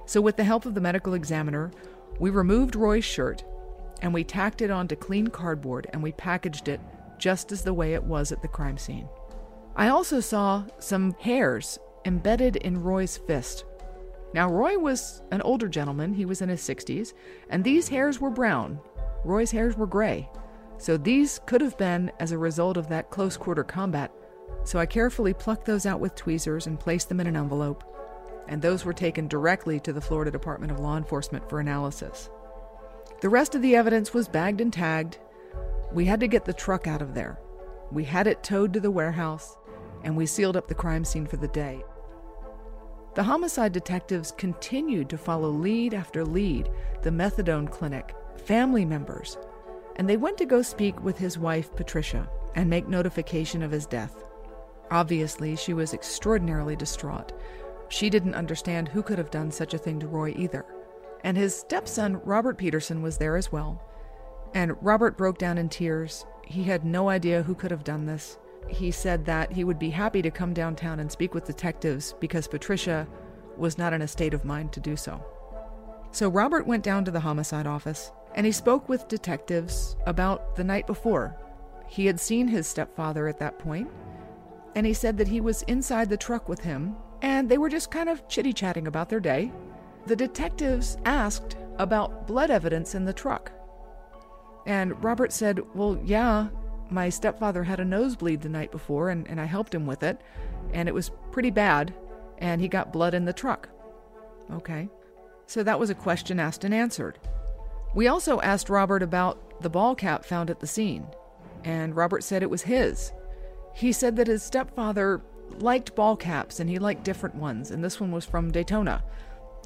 So, 0.06 0.22
with 0.22 0.36
the 0.36 0.44
help 0.44 0.66
of 0.66 0.74
the 0.74 0.82
medical 0.82 1.14
examiner, 1.14 1.72
we 2.20 2.30
removed 2.30 2.76
Roy's 2.76 3.06
shirt 3.06 3.44
and 4.02 4.14
we 4.14 4.24
tacked 4.24 4.62
it 4.62 4.72
onto 4.72 4.96
clean 4.96 5.28
cardboard 5.28 5.88
and 5.92 6.02
we 6.02 6.12
packaged 6.12 6.68
it 6.68 6.80
just 7.18 7.52
as 7.52 7.64
the 7.64 7.74
way 7.74 7.94
it 7.94 8.04
was 8.04 8.32
at 8.32 8.42
the 8.42 8.48
crime 8.48 8.78
scene. 8.78 9.08
I 9.76 9.90
also 9.90 10.20
saw 10.20 10.66
some 10.80 11.16
hairs 11.20 11.80
embedded 12.06 12.58
in 12.58 12.82
Roy's 12.82 13.18
fist. 13.18 13.66
Now, 14.34 14.50
Roy 14.50 14.78
was 14.78 15.22
an 15.32 15.42
older 15.42 15.68
gentleman, 15.68 16.14
he 16.14 16.26
was 16.26 16.42
in 16.42 16.50
his 16.50 16.62
60s, 16.62 17.14
and 17.50 17.64
these 17.64 17.90
hairs 17.90 18.20
were 18.20 18.30
brown. 18.30 18.80
Roy's 19.24 19.52
hairs 19.52 19.78
were 19.78 19.88
gray. 19.88 20.30
So 20.78 20.96
these 20.96 21.42
could 21.46 21.62
have 21.62 21.78
been 21.78 22.12
as 22.20 22.32
a 22.32 22.38
result 22.38 22.78
of 22.78 22.88
that 22.90 23.10
close 23.10 23.36
quarter 23.36 23.64
combat. 23.64 24.12
So 24.64 24.80
I 24.80 24.86
carefully 24.86 25.34
plucked 25.34 25.66
those 25.66 25.86
out 25.86 26.00
with 26.00 26.16
tweezers 26.16 26.68
and 26.68 26.80
placed 26.80 27.10
them 27.10 27.20
in 27.20 27.28
an 27.28 27.36
envelope, 27.36 27.84
and 28.48 28.62
those 28.62 28.86
were 28.86 28.94
taken 28.94 29.28
directly 29.28 29.80
to 29.82 29.94
the 29.94 30.02
Florida 30.02 30.32
Department 30.32 30.72
of 30.72 30.80
Law 30.80 30.98
Enforcement 30.98 31.50
for 31.50 31.60
analysis. 31.60 32.30
The 33.22 33.30
rest 33.30 33.56
of 33.56 33.62
the 33.62 33.76
evidence 33.76 34.14
was 34.14 34.30
bagged 34.30 34.62
and 34.62 34.72
tagged. 34.72 35.18
We 35.92 36.06
had 36.06 36.22
to 36.22 36.28
get 36.28 36.46
the 36.46 36.54
truck 36.54 36.88
out 36.88 37.02
of 37.02 37.14
there. 37.14 37.40
We 37.92 38.06
had 38.06 38.28
it 38.28 38.44
towed 38.44 38.74
to 38.74 38.80
the 38.80 38.92
warehouse, 38.92 39.58
and 40.04 40.16
we 40.16 40.26
sealed 40.26 40.56
up 40.56 40.68
the 40.68 40.76
crime 40.76 41.04
scene 41.04 41.26
for 41.26 41.38
the 41.38 41.48
day. 41.50 41.84
The 43.16 43.24
homicide 43.24 43.74
detectives 43.74 44.32
continued 44.38 45.10
to 45.10 45.18
follow 45.18 45.50
lead 45.50 45.94
after 45.94 46.24
lead 46.24 46.70
the 47.02 47.10
methadone 47.10 47.70
clinic, 47.70 48.16
family 48.40 48.86
members, 48.86 49.38
and 49.96 50.10
they 50.10 50.18
went 50.18 50.38
to 50.38 50.46
go 50.46 50.62
speak 50.62 51.04
with 51.04 51.18
his 51.18 51.38
wife, 51.38 51.76
Patricia, 51.76 52.30
and 52.56 52.70
make 52.70 52.88
notification 52.88 53.62
of 53.62 53.72
his 53.72 53.86
death. 53.86 54.24
Obviously, 54.92 55.56
she 55.56 55.74
was 55.74 55.94
extraordinarily 55.94 56.76
distraught. 56.76 57.34
She 57.90 58.10
didn't 58.10 58.36
understand 58.36 58.88
who 58.88 59.04
could 59.04 59.18
have 59.18 59.32
done 59.32 59.52
such 59.52 59.74
a 59.74 59.78
thing 59.78 60.00
to 60.00 60.08
Roy 60.08 60.34
either. 60.36 60.66
And 61.24 61.38
his 61.38 61.56
stepson, 61.56 62.22
Robert 62.24 62.58
Peterson, 62.58 63.02
was 63.02 63.18
there 63.18 63.36
as 63.36 63.52
well. 63.52 63.84
And 64.54 64.82
Robert 64.82 65.18
broke 65.18 65.38
down 65.38 65.58
in 65.58 65.70
tears. 65.70 66.26
He 66.46 66.64
had 66.64 66.86
no 66.86 67.10
idea 67.10 67.44
who 67.44 67.54
could 67.54 67.72
have 67.72 67.84
done 67.84 68.06
this. 68.06 68.40
He 68.68 68.92
said 68.92 69.26
that 69.26 69.52
he 69.52 69.64
would 69.64 69.80
be 69.80 69.90
happy 69.90 70.22
to 70.22 70.32
come 70.32 70.54
downtown 70.54 71.00
and 71.00 71.12
speak 71.12 71.34
with 71.34 71.46
detectives 71.46 72.16
because 72.20 72.48
Patricia 72.48 73.08
was 73.58 73.78
not 73.78 73.94
in 73.94 74.02
a 74.02 74.08
state 74.08 74.34
of 74.34 74.46
mind 74.46 74.72
to 74.74 74.80
do 74.80 74.96
so. 74.96 75.24
So 76.12 76.30
Robert 76.30 76.66
went 76.66 76.84
down 76.84 77.06
to 77.06 77.12
the 77.12 77.20
homicide 77.20 77.68
office 77.68 78.12
and 78.36 78.46
he 78.46 78.52
spoke 78.52 78.88
with 78.88 79.08
detectives 79.08 79.96
about 80.06 80.56
the 80.56 80.64
night 80.64 80.88
before. 80.88 81.38
He 81.88 82.06
had 82.06 82.20
seen 82.20 82.48
his 82.48 82.68
stepfather 82.68 83.28
at 83.28 83.40
that 83.40 83.60
point, 83.60 83.90
and 84.76 84.86
he 84.86 84.94
said 84.94 85.18
that 85.18 85.28
he 85.28 85.42
was 85.42 85.64
inside 85.64 86.10
the 86.10 86.18
truck 86.18 86.48
with 86.48 86.62
him, 86.62 86.96
and 87.22 87.50
they 87.50 87.58
were 87.58 87.70
just 87.70 87.92
kind 87.92 88.10
of 88.10 88.28
chitty 88.28 88.54
chatting 88.54 88.88
about 88.88 89.10
their 89.10 89.20
day. 89.20 89.52
The 90.06 90.16
detectives 90.16 90.98
asked 91.06 91.58
about 91.78 92.28
blood 92.28 92.52
evidence 92.52 92.96
in 92.96 93.06
the 93.06 93.14
truck. 93.14 93.52
And 94.66 95.04
Robert 95.04 95.34
said, 95.34 95.62
Well, 95.74 96.00
yeah, 96.04 96.50
my 96.90 97.10
stepfather 97.10 97.64
had 97.64 97.80
a 97.80 97.86
nosebleed 97.86 98.42
the 98.42 98.50
night 98.50 98.72
before, 98.72 99.10
and, 99.10 99.28
and 99.28 99.40
I 99.42 99.46
helped 99.46 99.74
him 99.74 99.86
with 99.86 100.04
it, 100.04 100.22
and 100.74 100.88
it 100.88 100.94
was 100.94 101.12
pretty 101.32 101.52
bad, 101.52 101.94
and 102.38 102.62
he 102.62 102.68
got 102.68 102.94
blood 102.94 103.14
in 103.14 103.26
the 103.26 103.34
truck. 103.34 103.70
Okay. 104.52 104.90
So 105.48 105.64
that 105.64 105.80
was 105.80 105.90
a 105.90 105.96
question 105.96 106.40
asked 106.40 106.64
and 106.64 106.74
answered. 106.74 107.20
We 107.94 108.08
also 108.08 108.40
asked 108.42 108.70
Robert 108.70 109.02
about 109.02 109.62
the 109.62 109.70
ball 109.70 109.96
cap 109.96 110.24
found 110.24 110.50
at 110.50 110.60
the 110.60 110.68
scene, 110.68 111.08
and 111.64 111.96
Robert 111.96 112.24
said 112.24 112.44
it 112.44 112.50
was 112.50 112.62
his. 112.62 113.12
He 113.74 113.92
said 113.92 114.16
that 114.16 114.28
his 114.28 114.44
stepfather 114.44 115.22
liked 115.60 115.96
ball 115.96 116.16
caps 116.16 116.60
and 116.60 116.70
he 116.70 116.80
liked 116.80 117.04
different 117.04 117.36
ones, 117.36 117.72
and 117.72 117.84
this 117.84 118.00
one 118.00 118.12
was 118.12 118.26
from 118.26 118.52
Daytona, 118.52 119.04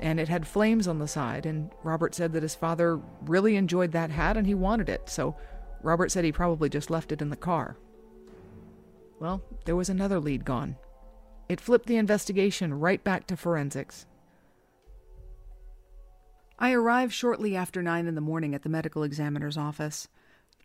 and 0.01 0.19
it 0.19 0.29
had 0.29 0.47
flames 0.47 0.87
on 0.87 0.99
the 0.99 1.07
side. 1.07 1.45
And 1.45 1.71
Robert 1.83 2.15
said 2.15 2.31
that 2.33 2.43
his 2.43 2.55
father 2.55 2.99
really 3.25 3.55
enjoyed 3.55 3.91
that 3.91 4.11
hat 4.11 4.37
and 4.37 4.47
he 4.47 4.55
wanted 4.55 4.89
it, 4.89 5.09
so 5.09 5.35
Robert 5.81 6.11
said 6.11 6.23
he 6.23 6.31
probably 6.31 6.69
just 6.69 6.89
left 6.89 7.11
it 7.11 7.21
in 7.21 7.29
the 7.29 7.35
car. 7.35 7.77
Well, 9.19 9.41
there 9.65 9.75
was 9.75 9.89
another 9.89 10.19
lead 10.19 10.45
gone. 10.45 10.77
It 11.49 11.61
flipped 11.61 11.87
the 11.87 11.97
investigation 11.97 12.73
right 12.73 13.03
back 13.03 13.27
to 13.27 13.37
forensics. 13.37 14.05
I 16.59 16.71
arrived 16.71 17.13
shortly 17.13 17.55
after 17.55 17.81
nine 17.81 18.07
in 18.07 18.15
the 18.15 18.21
morning 18.21 18.53
at 18.53 18.63
the 18.63 18.69
medical 18.69 19.03
examiner's 19.03 19.57
office. 19.57 20.07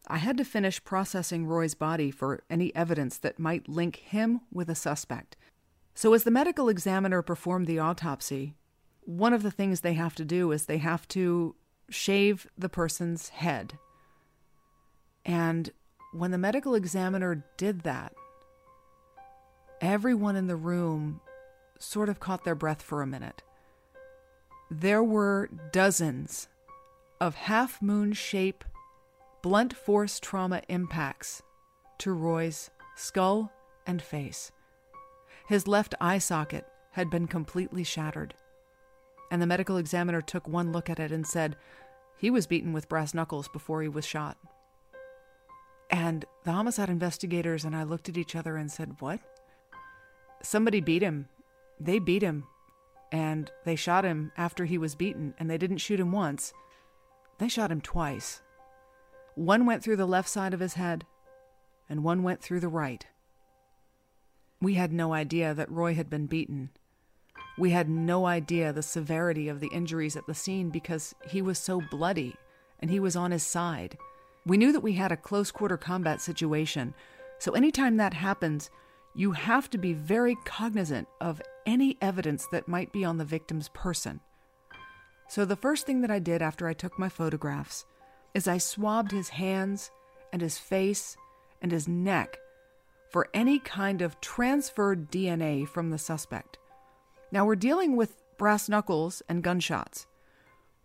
I 0.06 0.18
had 0.18 0.36
to 0.38 0.44
finish 0.44 0.82
processing 0.84 1.46
Roy's 1.46 1.74
body 1.74 2.10
for 2.10 2.42
any 2.48 2.74
evidence 2.74 3.18
that 3.18 3.38
might 3.38 3.68
link 3.68 3.96
him 3.96 4.40
with 4.52 4.70
a 4.70 4.74
suspect. 4.74 5.36
So, 5.94 6.14
as 6.14 6.24
the 6.24 6.30
medical 6.30 6.68
examiner 6.68 7.22
performed 7.22 7.66
the 7.66 7.78
autopsy, 7.78 8.54
one 9.00 9.32
of 9.32 9.42
the 9.42 9.50
things 9.50 9.80
they 9.80 9.94
have 9.94 10.14
to 10.16 10.24
do 10.24 10.52
is 10.52 10.66
they 10.66 10.78
have 10.78 11.08
to 11.08 11.56
shave 11.90 12.46
the 12.56 12.68
person's 12.68 13.30
head. 13.30 13.78
And 15.24 15.70
when 16.12 16.30
the 16.30 16.38
medical 16.38 16.74
examiner 16.74 17.44
did 17.56 17.80
that, 17.80 18.14
everyone 19.80 20.36
in 20.36 20.46
the 20.46 20.56
room 20.56 21.20
sort 21.78 22.08
of 22.08 22.20
caught 22.20 22.44
their 22.44 22.54
breath 22.54 22.82
for 22.82 23.02
a 23.02 23.06
minute. 23.06 23.42
There 24.70 25.02
were 25.02 25.48
dozens 25.72 26.48
of 27.20 27.34
half 27.34 27.80
moon 27.80 28.12
shape 28.12 28.64
blunt 29.42 29.74
force 29.74 30.20
trauma 30.20 30.62
impacts 30.68 31.42
to 31.98 32.12
Roy's 32.12 32.70
skull 32.96 33.50
and 33.86 34.02
face. 34.02 34.52
His 35.48 35.66
left 35.66 35.94
eye 36.00 36.18
socket 36.18 36.66
had 36.92 37.08
been 37.08 37.26
completely 37.26 37.82
shattered, 37.82 38.34
and 39.30 39.40
the 39.40 39.46
medical 39.46 39.78
examiner 39.78 40.20
took 40.20 40.46
one 40.46 40.70
look 40.70 40.90
at 40.90 41.00
it 41.00 41.12
and 41.12 41.26
said 41.26 41.56
he 42.18 42.30
was 42.30 42.46
beaten 42.46 42.74
with 42.74 42.88
brass 42.88 43.14
knuckles 43.14 43.48
before 43.48 43.80
he 43.80 43.88
was 43.88 44.04
shot. 44.04 44.36
And 45.90 46.26
the 46.44 46.52
homicide 46.52 46.90
investigators 46.90 47.64
and 47.64 47.74
I 47.74 47.84
looked 47.84 48.10
at 48.10 48.18
each 48.18 48.36
other 48.36 48.56
and 48.56 48.70
said, 48.70 48.96
What? 48.98 49.20
Somebody 50.42 50.80
beat 50.80 51.02
him. 51.02 51.28
They 51.80 51.98
beat 51.98 52.22
him. 52.22 52.44
And 53.10 53.50
they 53.64 53.76
shot 53.76 54.04
him 54.04 54.32
after 54.36 54.64
he 54.64 54.78
was 54.78 54.94
beaten, 54.94 55.34
and 55.38 55.48
they 55.50 55.58
didn't 55.58 55.78
shoot 55.78 56.00
him 56.00 56.12
once. 56.12 56.52
They 57.38 57.48
shot 57.48 57.70
him 57.70 57.80
twice. 57.80 58.42
One 59.34 59.66
went 59.66 59.82
through 59.82 59.96
the 59.96 60.06
left 60.06 60.28
side 60.28 60.52
of 60.52 60.60
his 60.60 60.74
head, 60.74 61.06
and 61.88 62.04
one 62.04 62.22
went 62.22 62.42
through 62.42 62.60
the 62.60 62.68
right. 62.68 63.06
We 64.60 64.74
had 64.74 64.92
no 64.92 65.12
idea 65.12 65.54
that 65.54 65.70
Roy 65.70 65.94
had 65.94 66.10
been 66.10 66.26
beaten. 66.26 66.70
We 67.56 67.70
had 67.70 67.88
no 67.88 68.26
idea 68.26 68.72
the 68.72 68.82
severity 68.82 69.48
of 69.48 69.60
the 69.60 69.70
injuries 69.72 70.16
at 70.16 70.26
the 70.26 70.34
scene 70.34 70.70
because 70.70 71.14
he 71.28 71.42
was 71.42 71.58
so 71.58 71.80
bloody 71.80 72.36
and 72.80 72.90
he 72.90 73.00
was 73.00 73.16
on 73.16 73.30
his 73.30 73.42
side. 73.42 73.96
We 74.46 74.56
knew 74.56 74.72
that 74.72 74.80
we 74.80 74.94
had 74.94 75.12
a 75.12 75.16
close 75.16 75.50
quarter 75.50 75.76
combat 75.76 76.20
situation, 76.20 76.94
so 77.38 77.52
anytime 77.52 77.96
that 77.96 78.14
happens, 78.14 78.70
you 79.18 79.32
have 79.32 79.68
to 79.68 79.78
be 79.78 79.94
very 79.94 80.36
cognizant 80.44 81.08
of 81.20 81.42
any 81.66 81.98
evidence 82.00 82.46
that 82.52 82.68
might 82.68 82.92
be 82.92 83.04
on 83.04 83.18
the 83.18 83.24
victim's 83.24 83.68
person. 83.70 84.20
So, 85.28 85.44
the 85.44 85.56
first 85.56 85.86
thing 85.86 86.02
that 86.02 86.10
I 86.10 86.20
did 86.20 86.40
after 86.40 86.68
I 86.68 86.72
took 86.72 87.00
my 87.00 87.08
photographs 87.08 87.84
is 88.32 88.46
I 88.46 88.58
swabbed 88.58 89.10
his 89.10 89.30
hands 89.30 89.90
and 90.32 90.40
his 90.40 90.56
face 90.56 91.16
and 91.60 91.72
his 91.72 91.88
neck 91.88 92.38
for 93.10 93.26
any 93.34 93.58
kind 93.58 94.02
of 94.02 94.20
transferred 94.20 95.10
DNA 95.10 95.66
from 95.66 95.90
the 95.90 95.98
suspect. 95.98 96.56
Now, 97.32 97.44
we're 97.44 97.56
dealing 97.56 97.96
with 97.96 98.22
brass 98.38 98.68
knuckles 98.68 99.20
and 99.28 99.42
gunshots. 99.42 100.06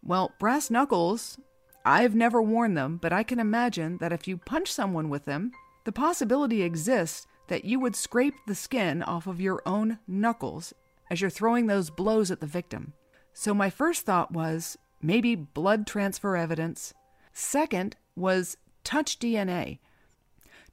Well, 0.01 0.31
brass 0.39 0.71
knuckles, 0.71 1.37
I've 1.85 2.15
never 2.15 2.41
worn 2.41 2.73
them, 2.73 2.97
but 2.97 3.13
I 3.13 3.21
can 3.21 3.39
imagine 3.39 3.99
that 3.99 4.11
if 4.11 4.27
you 4.27 4.37
punch 4.37 4.71
someone 4.71 5.09
with 5.09 5.25
them, 5.25 5.51
the 5.83 5.91
possibility 5.91 6.63
exists 6.63 7.27
that 7.47 7.65
you 7.65 7.79
would 7.79 7.95
scrape 7.95 8.35
the 8.47 8.55
skin 8.55 9.03
off 9.03 9.27
of 9.27 9.41
your 9.41 9.61
own 9.65 9.99
knuckles 10.07 10.73
as 11.09 11.21
you're 11.21 11.29
throwing 11.29 11.67
those 11.67 11.89
blows 11.89 12.31
at 12.31 12.39
the 12.39 12.47
victim. 12.47 12.93
So, 13.33 13.53
my 13.53 13.69
first 13.69 14.05
thought 14.05 14.31
was 14.31 14.77
maybe 15.01 15.35
blood 15.35 15.85
transfer 15.87 16.37
evidence. 16.37 16.93
Second 17.33 17.95
was 18.15 18.57
touch 18.83 19.19
DNA. 19.19 19.79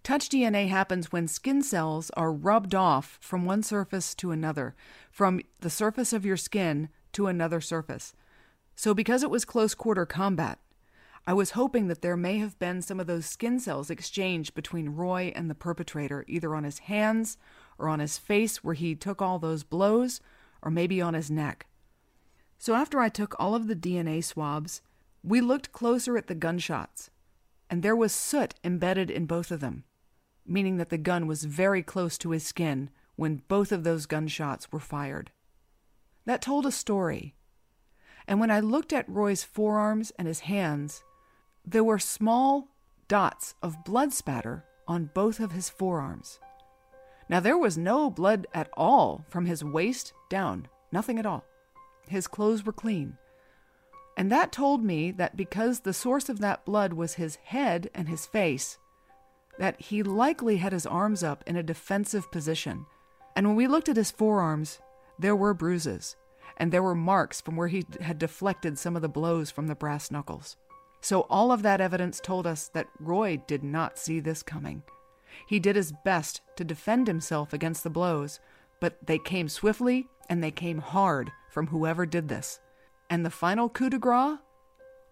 Touch 0.03 0.29
DNA 0.29 0.69
happens 0.69 1.13
when 1.13 1.29
skin 1.29 1.63
cells 1.63 2.11
are 2.17 2.33
rubbed 2.33 2.75
off 2.75 3.19
from 3.21 3.45
one 3.45 3.63
surface 3.63 4.15
to 4.15 4.31
another, 4.31 4.75
from 5.11 5.41
the 5.61 5.71
surface 5.71 6.13
of 6.13 6.25
your 6.25 6.37
skin 6.37 6.89
to 7.13 7.27
another 7.27 7.61
surface. 7.61 8.15
So, 8.77 8.95
because 8.95 9.23
it 9.23 9.31
was 9.31 9.45
close 9.45 9.75
quarter 9.75 10.07
combat, 10.07 10.59
I 11.27 11.33
was 11.33 11.53
hoping 11.53 11.89
that 11.89 12.03
there 12.03 12.17
may 12.17 12.39
have 12.39 12.59
been 12.59 12.83
some 12.83 12.99
of 12.99 13.07
those 13.07 13.27
skin 13.27 13.61
cells 13.61 13.91
exchanged 13.91 14.55
between 14.55 14.91
Roy 14.91 15.33
and 15.35 15.49
the 15.49 15.55
perpetrator, 15.55 16.25
either 16.27 16.55
on 16.55 16.65
his 16.65 16.81
hands 16.81 17.37
or 17.79 17.89
on 17.89 18.01
his 18.01 18.19
face 18.19 18.65
where 18.65 18.75
he 18.75 18.95
took 18.95 19.23
all 19.23 19.39
those 19.39 19.63
blows, 19.63 20.21
or 20.63 20.71
maybe 20.71 21.01
on 21.01 21.15
his 21.15 21.31
neck. 21.31 21.67
So, 22.59 22.75
after 22.75 23.01
I 23.01 23.09
took 23.09 23.35
all 23.39 23.55
of 23.55 23.69
the 23.69 23.77
DNA 23.77 24.23
swabs, 24.23 24.83
we 25.23 25.41
looked 25.41 25.73
closer 25.73 26.17
at 26.17 26.27
the 26.27 26.35
gunshots, 26.35 27.11
and 27.71 27.83
there 27.83 27.97
was 27.97 28.13
soot 28.13 28.55
embedded 28.65 29.11
in 29.11 29.27
both 29.27 29.51
of 29.51 29.61
them 29.61 29.85
meaning 30.51 30.77
that 30.79 30.89
the 30.91 30.99
gun 30.99 31.27
was 31.27 31.45
very 31.45 31.83
close 31.83 32.19
to 32.19 32.31
his 32.31 32.45
skin 32.45 32.91
when 33.17 33.43
both 33.49 33.71
of 33.73 33.85
those 33.85 34.07
gunshots 34.07 34.73
were 34.73 34.81
fired. 34.81 35.31
That 36.25 36.43
told 36.43 36.67
a 36.67 36.73
story. 36.73 37.35
And 38.27 38.41
when 38.41 38.51
I 38.51 38.61
looked 38.61 38.93
at 38.93 39.09
Roy's 39.09 39.45
forearms 39.45 40.13
and 40.19 40.27
his 40.27 40.41
hands, 40.41 41.03
there 41.67 41.85
were 41.85 41.99
small 41.99 42.69
dots 43.09 43.55
of 43.63 43.85
blood 43.85 44.13
spatter 44.13 44.65
on 44.87 45.11
both 45.15 45.41
of 45.41 45.53
his 45.53 45.69
forearms. 45.69 46.39
Now, 47.29 47.39
there 47.41 47.59
was 47.59 47.79
no 47.79 48.11
blood 48.11 48.47
at 48.53 48.71
all 48.77 49.25
from 49.29 49.47
his 49.47 49.63
waist 49.63 50.13
down, 50.29 50.67
nothing 50.91 51.19
at 51.19 51.27
all. 51.27 51.45
His 52.09 52.27
clothes 52.27 52.65
were 52.65 52.73
clean. 52.73 53.19
And 54.17 54.33
that 54.33 54.51
told 54.51 54.83
me 54.83 55.13
that 55.13 55.37
because 55.37 55.81
the 55.81 55.93
source 55.93 56.29
of 56.29 56.41
that 56.41 56.65
blood 56.65 56.93
was 56.93 57.15
his 57.15 57.37
head 57.37 57.89
and 57.95 58.09
his 58.09 58.27
face, 58.27 58.79
that 59.59 59.81
he 59.81 60.03
likely 60.03 60.57
had 60.57 60.73
his 60.73 60.87
arms 60.87 61.23
up 61.23 61.45
in 61.47 61.57
a 61.57 61.63
defensive 61.63 62.31
position. 62.33 62.87
And 63.37 63.47
when 63.47 63.57
we 63.57 63.69
looked 63.69 63.89
at 63.89 63.97
his 63.97 64.11
forearms, 64.11 64.81
there 65.19 65.37
were 65.37 65.55
bruises, 65.55 66.17
and 66.57 66.73
there 66.73 66.83
were 66.83 66.95
marks 66.95 67.41
from 67.41 67.57
where 67.57 67.69
he 67.69 67.87
had 68.01 68.19
deflected 68.19 68.79
some 68.79 68.97
of 68.97 69.03
the 69.03 69.09
blows 69.09 69.51
from 69.51 69.69
the 69.69 69.75
brass 69.75 70.11
knuckles. 70.11 70.57
So 71.01 71.23
all 71.23 71.51
of 71.53 71.63
that 71.63 71.81
evidence 71.81 72.21
told 72.21 72.47
us 72.47 72.69
that 72.69 72.89
Roy 72.99 73.43
did 73.47 73.63
not 73.63 73.99
see 73.99 74.21
this 74.21 74.43
coming. 74.43 74.83
He 75.47 75.59
did 75.59 75.77
his 75.77 75.93
best 76.05 76.41
to 76.57 76.65
defend 76.65 77.07
himself 77.07 77.53
against 77.53 77.85
the 77.85 77.91
blows, 77.91 78.41
but 78.81 78.99
they 79.07 79.19
came 79.19 79.49
swiftly 79.49 80.09
and 80.29 80.43
they 80.43 80.51
came 80.51 80.79
hard 80.79 81.33
from 81.51 81.69
whoever 81.69 82.07
did 82.07 82.29
this. 82.29 82.61
And 83.09 83.25
the 83.25 83.31
final 83.31 83.69
coup 83.69 83.91
de 83.91 83.99
grace 83.99 84.39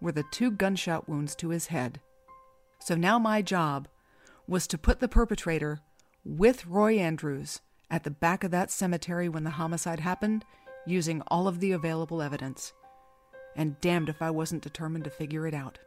were 0.01 0.13
the 0.13 0.25
two 0.31 0.51
gunshot 0.51 1.09
wounds 1.09 1.35
to 1.37 1.49
his 1.49 1.67
head. 1.67 2.01
So 2.79 2.95
now 2.95 3.19
my 3.19 3.43
job 3.43 3.89
was 4.47 4.67
to 4.69 4.79
put 4.79 5.01
the 5.01 5.09
perpetrator 5.09 5.81
with 6.25 6.67
Roy 6.67 6.99
Andrews 6.99 7.61
at 7.91 8.05
the 8.05 8.11
back 8.11 8.45
of 8.45 8.51
that 8.51 8.71
cemetery 8.71 9.29
when 9.29 9.45
the 9.45 9.51
homicide 9.51 10.01
happened, 10.01 10.45
using 10.87 11.23
all 11.29 11.49
of 11.49 11.61
the 11.61 11.73
available 11.73 12.23
evidence. 12.23 12.73
And 13.59 13.79
damned 13.81 14.09
if 14.09 14.23
I 14.23 14.31
wasn't 14.31 14.63
determined 14.63 15.05
to 15.05 15.11
figure 15.11 15.45
it 15.47 15.53
out. 15.53 15.81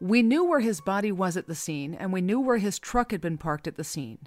We 0.00 0.22
knew 0.22 0.44
where 0.44 0.60
his 0.60 0.80
body 0.80 1.10
was 1.10 1.36
at 1.36 1.48
the 1.48 1.56
scene, 1.56 1.94
and 1.94 2.12
we 2.12 2.20
knew 2.20 2.38
where 2.38 2.58
his 2.58 2.78
truck 2.78 3.10
had 3.10 3.20
been 3.20 3.36
parked 3.36 3.66
at 3.66 3.74
the 3.74 3.82
scene. 3.82 4.20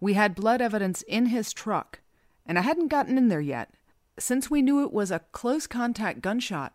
We 0.00 0.14
had 0.14 0.34
blood 0.34 0.62
evidence 0.62 1.02
in 1.02 1.26
his 1.26 1.52
truck, 1.52 2.00
and 2.46 2.58
I 2.58 2.62
hadn't 2.62 2.88
gotten 2.88 3.18
in 3.18 3.28
there 3.28 3.42
yet. 3.42 3.74
Since 4.18 4.50
we 4.50 4.62
knew 4.62 4.82
it 4.82 4.92
was 4.92 5.10
a 5.10 5.20
close 5.32 5.66
contact 5.66 6.22
gunshot, 6.22 6.72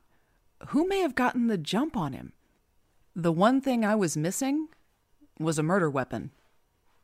who 0.68 0.88
may 0.88 1.00
have 1.00 1.16
gotten 1.16 1.48
the 1.48 1.58
jump 1.58 1.98
on 1.98 2.14
him? 2.14 2.34
The 3.16 3.32
one 3.32 3.62
thing 3.62 3.84
I 3.84 3.96
was 3.96 4.16
missing 4.16 4.68
was 5.40 5.58
a 5.58 5.64
murder 5.64 5.90
weapon. 5.90 6.30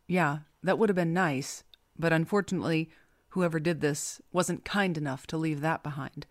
Yeah, 0.08 0.40
that 0.62 0.78
would 0.78 0.90
have 0.90 0.96
been 0.96 1.14
nice, 1.14 1.64
but 1.98 2.14
unfortunately, 2.14 2.92
whoever 3.30 3.60
did 3.60 3.82
this 3.82 4.22
wasn't 4.32 4.66
kind 4.66 4.98
enough 4.98 5.28
to 5.28 5.38
leave 5.38 5.62
that 5.62 5.84
behind. 5.84 6.26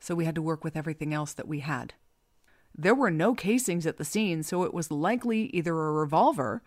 So 0.00 0.14
we 0.14 0.24
had 0.24 0.34
to 0.34 0.42
work 0.42 0.64
with 0.64 0.76
everything 0.76 1.12
else 1.12 1.32
that 1.32 1.48
we 1.48 1.60
had. 1.60 1.94
There 2.76 2.94
were 2.94 3.10
no 3.10 3.34
casings 3.34 3.86
at 3.86 3.96
the 3.96 4.04
scene, 4.04 4.42
so 4.42 4.62
it 4.62 4.72
was 4.72 4.90
likely 4.90 5.46
either 5.46 5.72
a 5.72 5.92
revolver 5.92 6.62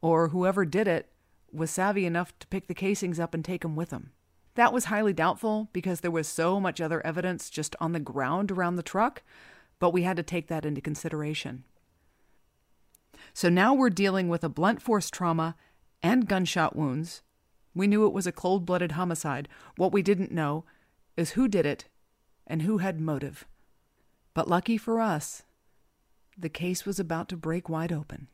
or 0.00 0.28
whoever 0.28 0.64
did 0.64 0.88
it 0.88 1.10
was 1.52 1.70
savvy 1.70 2.06
enough 2.06 2.38
to 2.38 2.46
pick 2.46 2.66
the 2.66 2.74
casings 2.74 3.20
up 3.20 3.34
and 3.34 3.44
take 3.44 3.62
them 3.62 3.76
with 3.76 3.90
them. 3.90 4.12
That 4.54 4.72
was 4.72 4.86
highly 4.86 5.12
doubtful 5.12 5.68
because 5.72 6.00
there 6.00 6.10
was 6.10 6.26
so 6.26 6.60
much 6.60 6.80
other 6.80 7.04
evidence 7.06 7.50
just 7.50 7.76
on 7.80 7.92
the 7.92 8.00
ground 8.00 8.50
around 8.50 8.76
the 8.76 8.82
truck, 8.82 9.22
but 9.78 9.90
we 9.90 10.02
had 10.02 10.16
to 10.16 10.22
take 10.22 10.48
that 10.48 10.64
into 10.64 10.80
consideration. 10.80 11.64
So 13.34 13.48
now 13.48 13.74
we're 13.74 13.90
dealing 13.90 14.28
with 14.28 14.44
a 14.44 14.48
blunt 14.48 14.82
force 14.82 15.10
trauma 15.10 15.56
and 16.02 16.28
gunshot 16.28 16.76
wounds. 16.76 17.22
We 17.74 17.86
knew 17.86 18.06
it 18.06 18.12
was 18.12 18.26
a 18.26 18.32
cold 18.32 18.66
blooded 18.66 18.92
homicide. 18.92 19.48
What 19.76 19.92
we 19.92 20.02
didn't 20.02 20.32
know 20.32 20.64
is 21.16 21.32
who 21.32 21.48
did 21.48 21.66
it 21.66 21.86
and 22.46 22.62
who 22.62 22.78
had 22.78 23.00
motive. 23.00 23.46
But 24.34 24.48
lucky 24.48 24.76
for 24.76 25.00
us, 25.00 25.42
the 26.36 26.48
case 26.48 26.84
was 26.84 26.98
about 26.98 27.28
to 27.28 27.36
break 27.36 27.68
wide 27.68 27.92
open. 27.92 28.28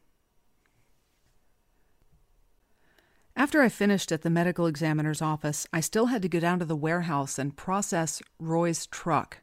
After 3.37 3.63
I 3.63 3.69
finished 3.69 4.11
at 4.11 4.23
the 4.23 4.31
medical 4.31 4.67
examiner's 4.67 5.23
office, 5.23 5.67
I 5.73 5.81
still 5.81 6.07
had 6.07 6.23
to 6.23 6.29
go 6.29 6.41
down 6.41 6.59
to 6.59 6.65
the 6.65 6.75
warehouse 6.75 7.39
and 7.39 7.57
process 7.57 8.21
Roy's 8.41 8.87
truck. 8.87 9.39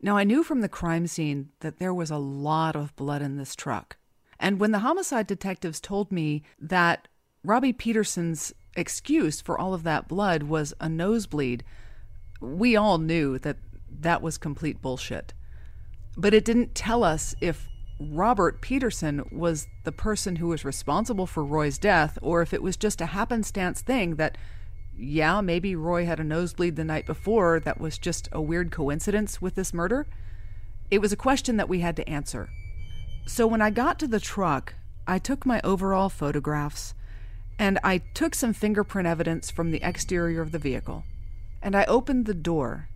Now, 0.00 0.16
I 0.16 0.24
knew 0.24 0.42
from 0.42 0.60
the 0.60 0.68
crime 0.68 1.06
scene 1.06 1.50
that 1.60 1.78
there 1.78 1.94
was 1.94 2.10
a 2.10 2.16
lot 2.16 2.74
of 2.74 2.96
blood 2.96 3.22
in 3.22 3.36
this 3.36 3.54
truck. 3.54 3.96
And 4.40 4.58
when 4.58 4.72
the 4.72 4.80
homicide 4.80 5.28
detectives 5.28 5.80
told 5.80 6.10
me 6.10 6.42
that 6.58 7.06
Robbie 7.44 7.72
Peterson's 7.72 8.52
excuse 8.76 9.40
for 9.40 9.58
all 9.58 9.74
of 9.74 9.82
that 9.82 10.08
blood 10.08 10.44
was 10.44 10.74
a 10.80 10.88
nosebleed, 10.88 11.64
we 12.40 12.76
all 12.76 12.98
knew 12.98 13.38
that 13.38 13.56
that 14.00 14.22
was 14.22 14.38
complete 14.38 14.82
bullshit. 14.82 15.34
But 16.16 16.34
it 16.34 16.44
didn't 16.44 16.74
tell 16.74 17.04
us 17.04 17.34
if 17.40 17.68
Robert 18.00 18.60
Peterson 18.60 19.24
was 19.30 19.68
the 19.84 19.92
person 19.92 20.36
who 20.36 20.48
was 20.48 20.64
responsible 20.64 21.26
for 21.26 21.44
Roy's 21.44 21.78
death, 21.78 22.18
or 22.20 22.42
if 22.42 22.52
it 22.52 22.62
was 22.62 22.76
just 22.76 23.00
a 23.00 23.06
happenstance 23.06 23.80
thing 23.80 24.16
that, 24.16 24.36
yeah, 24.96 25.40
maybe 25.40 25.76
Roy 25.76 26.04
had 26.04 26.20
a 26.20 26.24
nosebleed 26.24 26.76
the 26.76 26.84
night 26.84 27.06
before 27.06 27.60
that 27.60 27.80
was 27.80 27.98
just 27.98 28.28
a 28.32 28.42
weird 28.42 28.70
coincidence 28.70 29.40
with 29.40 29.54
this 29.54 29.72
murder. 29.72 30.06
It 30.90 31.00
was 31.00 31.12
a 31.12 31.16
question 31.16 31.56
that 31.56 31.68
we 31.68 31.80
had 31.80 31.96
to 31.96 32.08
answer. 32.08 32.50
So 33.26 33.46
when 33.46 33.62
I 33.62 33.70
got 33.70 33.98
to 34.00 34.08
the 34.08 34.20
truck, 34.20 34.74
I 35.06 35.18
took 35.18 35.46
my 35.46 35.60
overall 35.62 36.08
photographs 36.08 36.94
and 37.58 37.78
I 37.84 37.98
took 37.98 38.34
some 38.34 38.52
fingerprint 38.52 39.06
evidence 39.06 39.50
from 39.50 39.70
the 39.70 39.82
exterior 39.82 40.42
of 40.42 40.52
the 40.52 40.58
vehicle. 40.58 41.04
And 41.62 41.76
I 41.76 41.84
opened 41.84 42.26
the 42.26 42.34
door. 42.34 42.88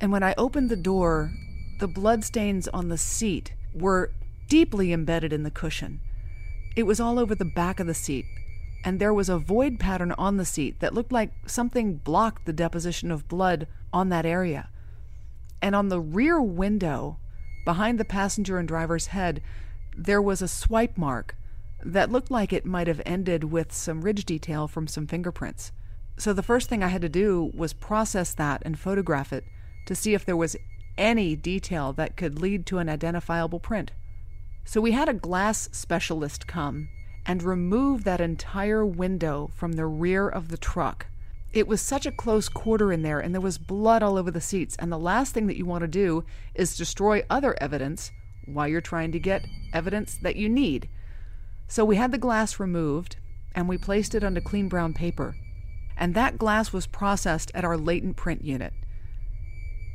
And 0.00 0.10
when 0.10 0.22
I 0.22 0.34
opened 0.38 0.70
the 0.70 0.76
door, 0.76 1.32
the 1.80 1.88
bloodstains 1.88 2.68
on 2.68 2.88
the 2.88 2.98
seat 2.98 3.52
were 3.74 4.12
deeply 4.48 4.92
embedded 4.92 5.32
in 5.32 5.42
the 5.42 5.50
cushion. 5.50 6.00
It 6.76 6.84
was 6.84 7.00
all 7.00 7.18
over 7.18 7.34
the 7.34 7.44
back 7.44 7.80
of 7.80 7.86
the 7.86 7.94
seat, 7.94 8.24
and 8.84 8.98
there 8.98 9.14
was 9.14 9.28
a 9.28 9.38
void 9.38 9.78
pattern 9.78 10.12
on 10.12 10.36
the 10.36 10.44
seat 10.44 10.80
that 10.80 10.94
looked 10.94 11.12
like 11.12 11.32
something 11.46 11.96
blocked 11.96 12.46
the 12.46 12.52
deposition 12.52 13.10
of 13.10 13.28
blood 13.28 13.66
on 13.92 14.08
that 14.08 14.24
area. 14.26 14.68
And 15.60 15.74
on 15.74 15.88
the 15.88 16.00
rear 16.00 16.40
window, 16.40 17.18
behind 17.64 17.98
the 17.98 18.04
passenger 18.04 18.58
and 18.58 18.66
driver's 18.66 19.08
head, 19.08 19.42
there 19.96 20.22
was 20.22 20.40
a 20.40 20.48
swipe 20.48 20.96
mark 20.96 21.36
that 21.84 22.10
looked 22.10 22.30
like 22.30 22.52
it 22.52 22.66
might 22.66 22.86
have 22.86 23.00
ended 23.06 23.44
with 23.44 23.72
some 23.72 24.02
ridge 24.02 24.24
detail 24.24 24.68
from 24.68 24.86
some 24.86 25.06
fingerprints. 25.06 25.72
So 26.18 26.32
the 26.32 26.42
first 26.42 26.68
thing 26.68 26.82
I 26.82 26.88
had 26.88 27.02
to 27.02 27.08
do 27.08 27.50
was 27.54 27.72
process 27.72 28.34
that 28.34 28.62
and 28.64 28.78
photograph 28.78 29.32
it 29.32 29.44
to 29.86 29.94
see 29.94 30.14
if 30.14 30.24
there 30.24 30.36
was 30.36 30.56
any 30.98 31.34
detail 31.34 31.92
that 31.94 32.16
could 32.16 32.40
lead 32.40 32.66
to 32.66 32.78
an 32.78 32.88
identifiable 32.88 33.60
print. 33.60 33.92
So 34.64 34.80
we 34.80 34.92
had 34.92 35.08
a 35.08 35.14
glass 35.14 35.68
specialist 35.72 36.46
come 36.46 36.88
and 37.26 37.42
remove 37.42 38.04
that 38.04 38.20
entire 38.20 38.84
window 38.84 39.50
from 39.54 39.72
the 39.72 39.86
rear 39.86 40.28
of 40.28 40.48
the 40.48 40.58
truck. 40.58 41.06
It 41.52 41.66
was 41.66 41.80
such 41.80 42.06
a 42.06 42.12
close 42.12 42.48
quarter 42.48 42.92
in 42.92 43.02
there, 43.02 43.18
and 43.18 43.34
there 43.34 43.40
was 43.40 43.58
blood 43.58 44.02
all 44.02 44.16
over 44.16 44.30
the 44.30 44.40
seats. 44.40 44.76
And 44.78 44.92
the 44.92 44.98
last 44.98 45.34
thing 45.34 45.46
that 45.48 45.56
you 45.56 45.64
want 45.64 45.82
to 45.82 45.88
do 45.88 46.24
is 46.54 46.76
destroy 46.76 47.22
other 47.28 47.56
evidence 47.60 48.12
while 48.44 48.68
you're 48.68 48.80
trying 48.80 49.10
to 49.12 49.18
get 49.18 49.46
evidence 49.72 50.18
that 50.22 50.36
you 50.36 50.48
need. 50.48 50.88
So 51.70 51.84
we 51.84 51.94
had 51.94 52.10
the 52.10 52.18
glass 52.18 52.58
removed 52.58 53.14
and 53.54 53.68
we 53.68 53.78
placed 53.78 54.16
it 54.16 54.24
onto 54.24 54.40
clean 54.40 54.68
brown 54.68 54.92
paper. 54.92 55.36
And 55.96 56.14
that 56.14 56.36
glass 56.36 56.72
was 56.72 56.88
processed 56.88 57.52
at 57.54 57.64
our 57.64 57.76
latent 57.76 58.16
print 58.16 58.44
unit. 58.44 58.72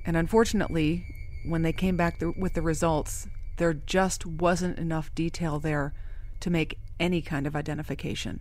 And 0.05 0.15
unfortunately, 0.15 1.05
when 1.43 1.63
they 1.63 1.73
came 1.73 1.97
back 1.97 2.23
with 2.37 2.53
the 2.53 2.61
results, 2.61 3.27
there 3.57 3.73
just 3.73 4.25
wasn't 4.25 4.79
enough 4.79 5.13
detail 5.13 5.59
there 5.59 5.93
to 6.39 6.49
make 6.49 6.79
any 6.97 7.21
kind 7.21 7.45
of 7.45 7.57
identification. 7.57 8.39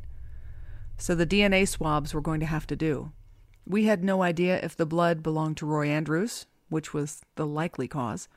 So 0.96 1.16
the 1.16 1.26
DNA 1.26 1.66
swabs 1.66 2.14
were 2.14 2.20
going 2.20 2.38
to 2.38 2.46
have 2.46 2.68
to 2.68 2.76
do. 2.76 3.10
We 3.66 3.86
had 3.86 4.04
no 4.04 4.22
idea 4.22 4.60
if 4.62 4.76
the 4.76 4.86
blood 4.86 5.24
belonged 5.24 5.56
to 5.56 5.66
Roy 5.66 5.88
Andrews, 5.88 6.46
which 6.68 6.94
was 6.94 7.22
the 7.34 7.48
likely 7.48 7.88
cause, 7.88 8.28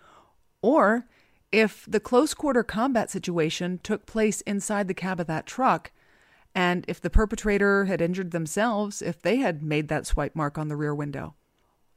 or 0.63 1.05
if 1.51 1.85
the 1.87 1.99
close 1.99 2.33
quarter 2.33 2.63
combat 2.63 3.09
situation 3.09 3.79
took 3.83 4.05
place 4.05 4.41
inside 4.41 4.87
the 4.87 4.93
cab 4.93 5.19
of 5.19 5.27
that 5.27 5.45
truck, 5.45 5.91
and 6.53 6.85
if 6.87 6.99
the 6.99 7.09
perpetrator 7.09 7.85
had 7.85 8.01
injured 8.01 8.31
themselves 8.31 9.01
if 9.01 9.21
they 9.21 9.37
had 9.37 9.61
made 9.61 9.87
that 9.87 10.07
swipe 10.07 10.35
mark 10.35 10.57
on 10.57 10.67
the 10.67 10.75
rear 10.75 10.93
window. 10.93 11.35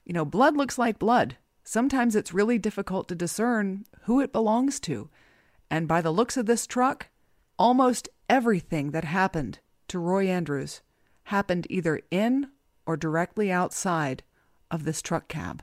You 0.05 0.13
know, 0.13 0.25
blood 0.25 0.57
looks 0.57 0.79
like 0.79 0.99
blood. 0.99 1.37
Sometimes 1.65 2.17
it's 2.17 2.35
really 2.35 2.59
difficult 2.59 3.09
to 3.09 3.15
discern 3.15 3.85
who 4.03 4.21
it 4.21 4.33
belongs 4.33 4.81
to. 4.81 5.09
And 5.71 5.87
by 5.87 6.01
the 6.01 6.11
looks 6.11 6.37
of 6.37 6.47
this 6.47 6.67
truck, 6.67 7.09
almost 7.59 8.09
everything 8.29 8.91
that 8.91 9.05
happened 9.05 9.61
to 9.89 9.99
Roy 9.99 10.27
Andrews 10.27 10.83
happened 11.25 11.67
either 11.71 12.01
in 12.11 12.49
or 12.87 12.97
directly 12.97 13.53
outside 13.53 14.23
of 14.71 14.85
this 14.85 15.01
truck 15.01 15.29
cab. 15.29 15.63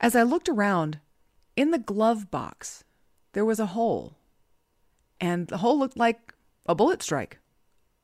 As 0.00 0.16
I 0.16 0.22
looked 0.22 0.48
around, 0.48 0.98
in 1.60 1.70
the 1.70 1.78
glove 1.78 2.30
box, 2.30 2.84
there 3.32 3.44
was 3.44 3.60
a 3.60 3.66
hole, 3.66 4.16
and 5.20 5.48
the 5.48 5.58
hole 5.58 5.78
looked 5.78 5.96
like 5.96 6.34
a 6.66 6.74
bullet 6.74 7.02
strike. 7.02 7.38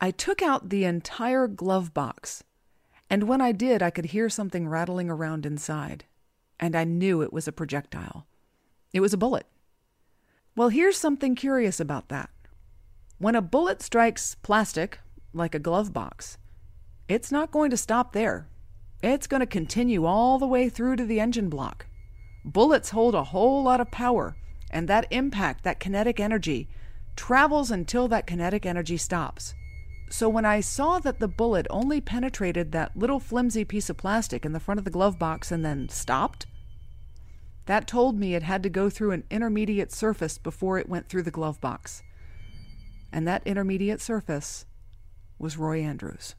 I 0.01 0.11
took 0.11 0.43
out 0.43 0.69
the 0.69 0.85
entire 0.85 1.47
glove 1.49 1.95
box 1.95 2.45
and 3.09 3.29
when 3.29 3.41
I 3.41 3.53
did, 3.53 3.83
I 3.83 3.91
could 3.91 4.07
hear 4.07 4.29
something 4.29 4.69
rattling 4.69 5.09
around 5.09 5.47
inside, 5.47 6.05
and 6.59 6.75
I 6.75 6.85
knew 6.85 7.23
it 7.23 7.33
was 7.33 7.47
a 7.47 7.53
projectile. 7.53 8.27
It 8.93 9.01
was 9.01 9.13
a 9.13 9.19
bullet. 9.19 9.47
Well, 10.57 10.71
here's 10.71 10.97
something 10.97 11.35
curious 11.35 11.79
about 11.79 12.09
that. 12.09 12.31
When 13.19 13.35
a 13.35 13.43
bullet 13.43 13.81
strikes 13.81 14.35
plastic, 14.35 14.99
like 15.33 15.55
a 15.55 15.61
glove 15.61 15.93
box, 15.93 16.39
it's 17.09 17.31
not 17.31 17.53
going 17.53 17.71
to 17.71 17.77
stop 17.77 18.13
there. 18.13 18.49
It's 19.03 19.27
going 19.27 19.41
to 19.41 19.47
continue 19.47 20.05
all 20.05 20.39
the 20.39 20.47
way 20.47 20.69
through 20.69 20.97
to 20.97 21.05
the 21.05 21.21
engine 21.21 21.49
block. 21.49 21.87
Bullets 22.47 22.91
hold 22.91 23.17
a 23.17 23.25
whole 23.25 23.65
lot 23.65 23.81
of 23.81 23.91
power, 23.91 24.37
and 24.71 24.87
that 24.87 25.09
impact, 25.11 25.65
that 25.65 25.81
kinetic 25.81 26.21
energy, 26.21 26.69
travels 27.17 27.73
until 27.73 28.07
that 28.09 28.27
kinetic 28.27 28.65
energy 28.65 28.97
stops. 28.97 29.55
So 30.11 30.29
when 30.29 30.45
I 30.45 30.61
saw 30.61 31.01
that 31.01 31.19
the 31.19 31.27
bullet 31.27 31.67
only 31.71 32.01
penetrated 32.01 32.71
that 32.71 32.97
little 32.97 33.19
flimsy 33.19 33.65
piece 33.65 33.91
of 33.91 33.97
plastic 33.97 34.45
in 34.47 34.53
the 34.53 34.61
front 34.61 34.79
of 34.79 34.85
the 34.85 34.91
glove 34.91 35.19
box 35.19 35.51
and 35.51 35.65
then 35.65 35.89
stopped, 35.89 36.47
that 37.65 37.89
told 37.89 38.17
me 38.17 38.37
it 38.37 38.45
had 38.45 38.63
to 38.63 38.71
go 38.71 38.89
through 38.89 39.11
an 39.11 39.25
intermediate 39.29 39.91
surface 39.91 40.39
before 40.39 40.79
it 40.79 40.89
went 40.89 41.09
through 41.09 41.25
the 41.25 41.33
glove 41.33 41.61
box. 41.61 42.05
And 43.13 43.27
that 43.27 43.45
intermediate 43.45 44.01
surface 44.01 44.67
was 45.37 45.57
Roy 45.57 45.81
Andrews. 45.81 46.37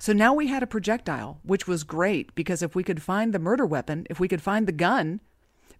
So 0.00 0.14
now 0.14 0.32
we 0.32 0.46
had 0.46 0.62
a 0.62 0.66
projectile, 0.66 1.40
which 1.42 1.68
was 1.68 1.84
great 1.84 2.34
because 2.34 2.62
if 2.62 2.74
we 2.74 2.82
could 2.82 3.02
find 3.02 3.34
the 3.34 3.38
murder 3.38 3.66
weapon, 3.66 4.06
if 4.08 4.18
we 4.18 4.28
could 4.28 4.40
find 4.40 4.66
the 4.66 4.72
gun, 4.72 5.20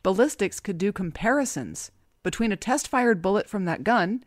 ballistics 0.02 0.61
could 0.61 0.76
do 0.76 0.92
comparisons 0.92 1.90
between 2.22 2.52
a 2.52 2.56
test 2.56 2.87
fired 2.87 3.22
bullet 3.22 3.48
from 3.48 3.64
that 3.64 3.83
gun 3.83 4.22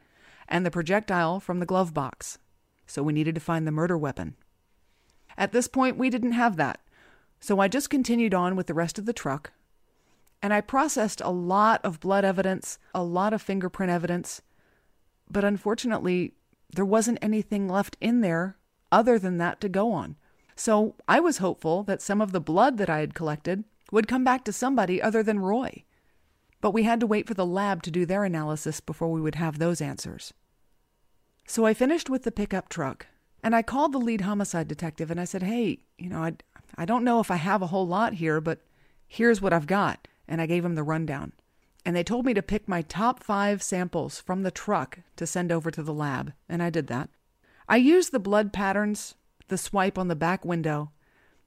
and 0.48 0.66
the 0.66 0.72
projectile 0.72 1.40
from 1.40 1.60
the 1.60 1.68
glove 1.68 1.94
box. 1.94 2.40
So 2.88 3.04
we 3.04 3.14
needed 3.14 3.36
to 3.36 3.42
find 3.42 3.68
the 3.68 3.72
murder 3.72 3.96
weapon. 3.96 4.36
At 5.38 5.52
this 5.52 5.68
point, 5.68 5.96
we 5.96 6.10
didn't 6.10 6.32
have 6.32 6.56
that. 6.56 6.80
So 7.40 7.60
I 7.60 7.68
just 7.68 7.92
continued 7.92 8.34
on 8.34 8.56
with 8.56 8.66
the 8.66 8.74
rest 8.74 8.98
of 8.98 9.06
the 9.06 9.14
truck. 9.14 9.54
And 10.42 10.56
I 10.56 10.62
processed 10.62 11.22
a 11.22 11.30
lot 11.30 11.82
of 11.86 12.00
blood 12.00 12.26
evidence, 12.26 12.80
a 12.96 13.04
lot 13.04 13.32
of 13.32 13.44
fingerprint 13.44 13.92
evidence. 13.92 14.42
But 15.30 15.44
unfortunately, 15.44 16.34
there 16.74 16.84
wasn't 16.84 17.20
anything 17.22 17.70
left 17.70 17.96
in 18.02 18.22
there 18.22 18.58
other 18.94 19.20
than 19.20 19.38
that 19.40 19.60
to 19.62 19.68
go 19.68 19.92
on. 19.92 20.16
So 20.56 20.96
I 21.08 21.20
was 21.20 21.40
hopeful 21.40 21.84
that 21.84 22.02
some 22.02 22.22
of 22.22 22.32
the 22.32 22.40
blood 22.40 22.78
that 22.78 22.90
I 22.90 23.00
had 23.00 23.16
collected 23.16 23.64
would 23.92 24.08
come 24.08 24.24
back 24.24 24.46
to 24.46 24.54
somebody 24.54 25.02
other 25.02 25.24
than 25.24 25.40
Roy 25.40 25.84
but 26.64 26.72
we 26.72 26.84
had 26.84 27.02
to 27.02 27.06
wait 27.06 27.28
for 27.28 27.34
the 27.34 27.46
lab 27.46 27.84
to 27.84 27.92
do 27.92 28.06
their 28.06 28.24
analysis 28.24 28.80
before 28.80 29.12
we 29.12 29.20
would 29.20 29.36
have 29.36 29.60
those 29.60 29.82
answers. 29.82 30.34
So 31.46 31.66
I 31.66 31.74
finished 31.74 32.10
with 32.10 32.24
the 32.24 32.32
pickup 32.32 32.70
truck, 32.70 33.08
and 33.44 33.54
I 33.54 33.62
called 33.62 33.92
the 33.92 33.98
lead 33.98 34.22
homicide 34.22 34.70
detective 34.70 35.12
and 35.12 35.20
I 35.20 35.26
said, 35.26 35.44
Hey, 35.44 35.80
you 35.98 36.08
know, 36.08 36.24
I, 36.24 36.36
I 36.78 36.86
don't 36.86 37.04
know 37.04 37.20
if 37.20 37.30
I 37.30 37.36
have 37.36 37.62
a 37.62 37.68
whole 37.68 37.86
lot 37.86 38.14
here, 38.14 38.40
but 38.40 38.62
here's 39.06 39.42
what 39.42 39.52
I've 39.52 39.68
got. 39.68 40.08
And 40.26 40.40
I 40.40 40.46
gave 40.46 40.64
him 40.64 40.76
the 40.76 40.84
rundown. 40.84 41.34
And 41.86 41.98
they 41.98 42.04
told 42.04 42.26
me 42.26 42.34
to 42.34 42.42
pick 42.42 42.66
my 42.66 42.82
top 42.82 43.22
five 43.22 43.62
samples 43.62 44.22
from 44.22 44.44
the 44.44 44.50
truck 44.50 45.00
to 45.18 45.28
send 45.28 45.52
over 45.52 45.70
to 45.70 45.84
the 45.84 45.94
lab, 45.94 46.32
and 46.48 46.64
I 46.64 46.70
did 46.70 46.88
that. 46.88 47.10
I 47.74 47.78
used 47.78 48.12
the 48.12 48.20
blood 48.20 48.54
patterns, 48.54 49.16
the 49.48 49.58
swipe 49.58 49.98
on 49.98 50.08
the 50.08 50.16
back 50.16 50.46
window, 50.46 50.92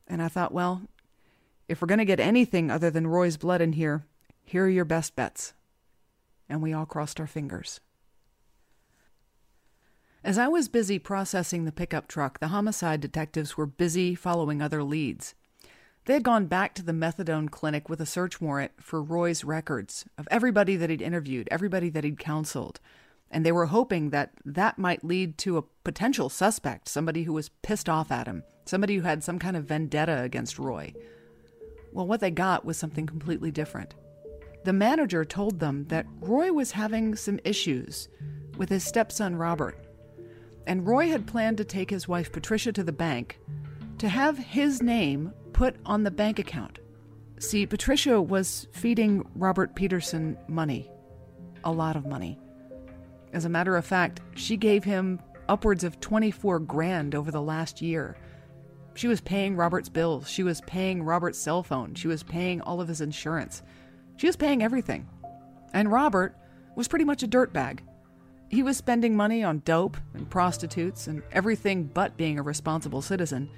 and 0.09 0.21
I 0.21 0.27
thought, 0.27 0.51
well, 0.51 0.83
if 1.69 1.81
we're 1.81 1.87
going 1.87 2.01
to 2.01 2.05
get 2.05 2.19
anything 2.19 2.69
other 2.69 2.91
than 2.91 3.07
Roy's 3.07 3.37
blood 3.37 3.61
in 3.61 3.75
here, 3.75 4.05
here 4.43 4.65
are 4.65 4.69
your 4.69 4.85
best 4.85 5.15
bets. 5.15 5.53
And 6.49 6.61
we 6.61 6.73
all 6.73 6.85
crossed 6.85 7.21
our 7.21 7.29
fingers. 7.29 7.79
As 10.25 10.37
I 10.37 10.49
was 10.49 10.67
busy 10.67 10.99
processing 10.99 11.65
the 11.65 11.71
pickup 11.71 12.09
truck, 12.09 12.41
the 12.41 12.49
homicide 12.49 13.01
detectives 13.01 13.57
were 13.57 13.65
busy 13.65 14.17
following 14.17 14.61
other 14.61 14.83
leads. 14.83 15.37
They 16.07 16.15
had 16.15 16.25
gone 16.25 16.47
back 16.47 16.75
to 16.75 16.83
the 16.83 16.91
methadone 16.91 17.53
clinic 17.53 17.89
with 17.89 18.01
a 18.01 18.05
search 18.05 18.41
warrant 18.41 18.73
for 18.81 19.01
Roy's 19.01 19.45
records 19.45 20.07
of 20.19 20.27
everybody 20.29 20.75
that 20.75 20.91
he'd 20.91 21.03
interviewed, 21.03 21.47
everybody 21.53 21.89
that 21.91 22.03
he'd 22.03 22.19
counseled. 22.19 22.81
And 23.31 23.45
they 23.45 23.53
were 23.53 23.67
hoping 23.67 24.11
that 24.11 24.33
that 24.45 24.79
might 24.79 25.05
lead 25.05 25.37
to 25.39 25.59
a 25.59 25.65
potential 25.85 26.29
suspect, 26.29 26.89
somebody 26.89 27.25
who 27.25 27.33
was 27.33 27.49
pissed 27.63 27.89
off 27.89 28.11
at 28.11 28.27
him, 28.27 28.45
somebody 28.65 28.97
who 28.97 29.03
had 29.03 29.25
some 29.25 29.39
kind 29.39 29.57
of 29.57 29.65
vendetta 29.65 30.23
against 30.23 30.59
Roy. 30.59 30.95
Well, 31.93 32.07
what 32.07 32.21
they 32.21 32.31
got 32.31 32.65
was 32.65 32.77
something 32.77 33.07
completely 33.07 33.51
different. 33.51 33.95
The 34.65 34.73
manager 34.73 35.25
told 35.25 35.61
them 35.61 35.87
that 35.89 36.07
Roy 36.21 36.53
was 36.53 36.73
having 36.73 37.15
some 37.15 37.41
issues 37.45 38.09
with 38.57 38.69
his 38.69 38.85
stepson 38.85 39.37
Robert, 39.37 39.87
and 40.67 40.87
Roy 40.87 41.09
had 41.09 41.27
planned 41.27 41.59
to 41.59 41.65
take 41.65 41.91
his 41.91 42.09
wife 42.09 42.33
Patricia 42.33 42.73
to 42.73 42.83
the 42.83 42.93
bank 42.93 43.39
to 43.99 44.09
have 44.09 44.37
his 44.39 44.83
name 44.83 45.33
put 45.53 45.77
on 45.87 46.03
the 46.03 46.11
bank 46.11 46.39
account. 46.39 46.81
See, 47.39 47.67
Patricia 47.67 48.21
was 48.21 48.67
feeding 48.73 49.27
Robert 49.35 49.75
Peterson 49.75 50.37
money, 50.49 50.91
a 51.65 51.71
lot 51.73 51.97
of 51.97 52.07
money. 52.07 52.39
As 53.33 53.45
a 53.45 53.51
matter 53.51 53.77
of 53.77 53.85
fact, 53.85 54.21
she 54.35 54.57
gave 54.57 54.85
him 54.85 55.21
upwards 55.49 55.85
of 55.85 56.01
24 56.01 56.61
grand 56.61 57.15
over 57.15 57.31
the 57.31 57.43
last 57.43 57.83
year. 57.83 58.17
She 58.95 59.09
was 59.09 59.21
paying 59.21 59.57
Robert's 59.57 59.89
bills. 59.89 60.29
She 60.29 60.43
was 60.43 60.63
paying 60.63 61.03
Robert's 61.03 61.39
cell 61.39 61.63
phone. 61.63 61.95
She 61.95 62.09
was 62.09 62.23
paying 62.23 62.61
all 62.63 62.81
of 62.81 62.89
his 62.89 63.01
insurance. 63.03 63.63
She 64.17 64.27
was 64.27 64.37
paying 64.37 64.63
everything. 64.63 65.07
And 65.75 65.93
Robert 65.93 66.35
was 66.75 66.89
pretty 66.89 67.05
much 67.05 67.23
a 67.23 67.29
dirtbag. 67.29 67.81
He 68.49 68.63
was 68.63 68.77
spending 68.77 69.17
money 69.17 69.43
on 69.43 69.63
dope 69.65 69.97
and 70.15 70.31
prostitutes 70.31 71.09
and 71.09 71.23
everything 71.33 71.85
but 71.85 72.17
being 72.17 72.39
a 72.39 72.43
responsible 72.43 73.03
citizen. 73.03 73.51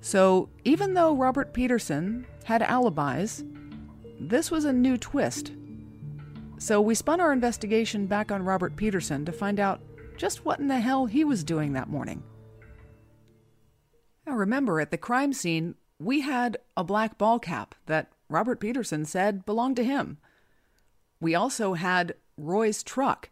So, 0.00 0.48
even 0.64 0.94
though 0.94 1.14
Robert 1.14 1.52
Peterson 1.52 2.26
had 2.44 2.62
alibis, 2.62 3.44
this 4.18 4.50
was 4.50 4.64
a 4.64 4.72
new 4.72 4.96
twist. 4.96 5.52
So, 6.58 6.80
we 6.80 6.94
spun 6.94 7.20
our 7.20 7.32
investigation 7.32 8.06
back 8.06 8.32
on 8.32 8.44
Robert 8.44 8.76
Peterson 8.76 9.24
to 9.24 9.32
find 9.32 9.60
out 9.60 9.80
just 10.16 10.44
what 10.44 10.58
in 10.58 10.68
the 10.68 10.80
hell 10.80 11.06
he 11.06 11.24
was 11.24 11.44
doing 11.44 11.72
that 11.72 11.88
morning. 11.88 12.22
Now, 14.26 14.34
remember, 14.34 14.80
at 14.80 14.90
the 14.90 14.98
crime 14.98 15.32
scene, 15.32 15.76
we 15.98 16.20
had 16.20 16.58
a 16.76 16.84
black 16.84 17.16
ball 17.16 17.38
cap 17.38 17.74
that 17.86 18.12
Robert 18.28 18.60
Peterson 18.60 19.04
said 19.04 19.46
belonged 19.46 19.76
to 19.76 19.84
him. 19.84 20.18
We 21.20 21.34
also 21.34 21.74
had 21.74 22.14
Roy's 22.36 22.82
truck, 22.82 23.30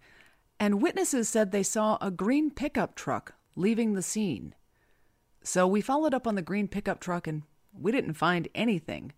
and 0.59 0.83
witnesses 0.83 1.29
said 1.29 1.53
they 1.53 1.63
saw 1.63 1.99
a 2.01 2.11
green 2.11 2.51
pickup 2.51 2.95
truck 2.95 3.35
leaving 3.57 3.95
the 3.95 4.03
scene. 4.03 4.55
So 5.43 5.67
we 5.67 5.81
followed 5.81 6.15
up 6.15 6.27
on 6.27 6.35
the 6.35 6.43
green 6.43 6.67
pickup 6.67 7.01
truck 7.01 7.27
and 7.27 7.43
we 7.73 7.93
didn't 7.93 8.15
find 8.15 8.49
anything. 8.55 9.13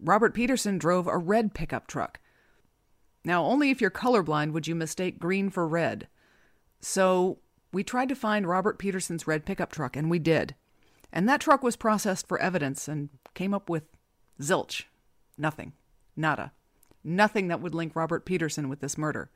Robert 0.00 0.34
Peterson 0.34 0.78
drove 0.78 1.06
a 1.06 1.18
red 1.18 1.52
pickup 1.52 1.86
truck. 1.86 2.20
Now, 3.28 3.44
only 3.44 3.68
if 3.68 3.82
you're 3.82 3.90
colorblind 3.90 4.52
would 4.52 4.66
you 4.66 4.74
mistake 4.74 5.18
green 5.18 5.50
for 5.50 5.68
red. 5.68 6.08
So 6.80 7.40
we 7.74 7.84
tried 7.84 8.08
to 8.08 8.14
find 8.14 8.48
Robert 8.48 8.78
Peterson's 8.78 9.26
red 9.26 9.44
pickup 9.44 9.70
truck, 9.70 9.96
and 9.96 10.08
we 10.08 10.18
did. 10.18 10.54
And 11.12 11.28
that 11.28 11.42
truck 11.42 11.62
was 11.62 11.76
processed 11.76 12.26
for 12.26 12.38
evidence 12.38 12.88
and 12.88 13.10
came 13.34 13.52
up 13.52 13.68
with 13.68 13.82
zilch. 14.40 14.84
Nothing. 15.36 15.74
Nada. 16.16 16.52
Nothing 17.04 17.48
that 17.48 17.60
would 17.60 17.74
link 17.74 17.94
Robert 17.94 18.24
Peterson 18.24 18.70
with 18.70 18.80
this 18.80 18.96
murder. 18.96 19.28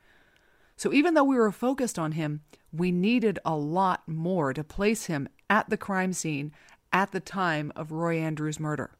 So 0.74 0.90
even 0.94 1.12
though 1.12 1.22
we 1.22 1.36
were 1.36 1.52
focused 1.52 1.98
on 1.98 2.12
him, 2.12 2.40
we 2.72 2.92
needed 2.92 3.40
a 3.44 3.56
lot 3.56 4.08
more 4.08 4.54
to 4.54 4.64
place 4.64 5.04
him 5.04 5.28
at 5.50 5.68
the 5.68 5.76
crime 5.76 6.14
scene 6.14 6.52
at 6.94 7.12
the 7.12 7.20
time 7.20 7.70
of 7.76 7.92
Roy 7.92 8.16
Andrews' 8.16 8.58
murder. 8.58 8.96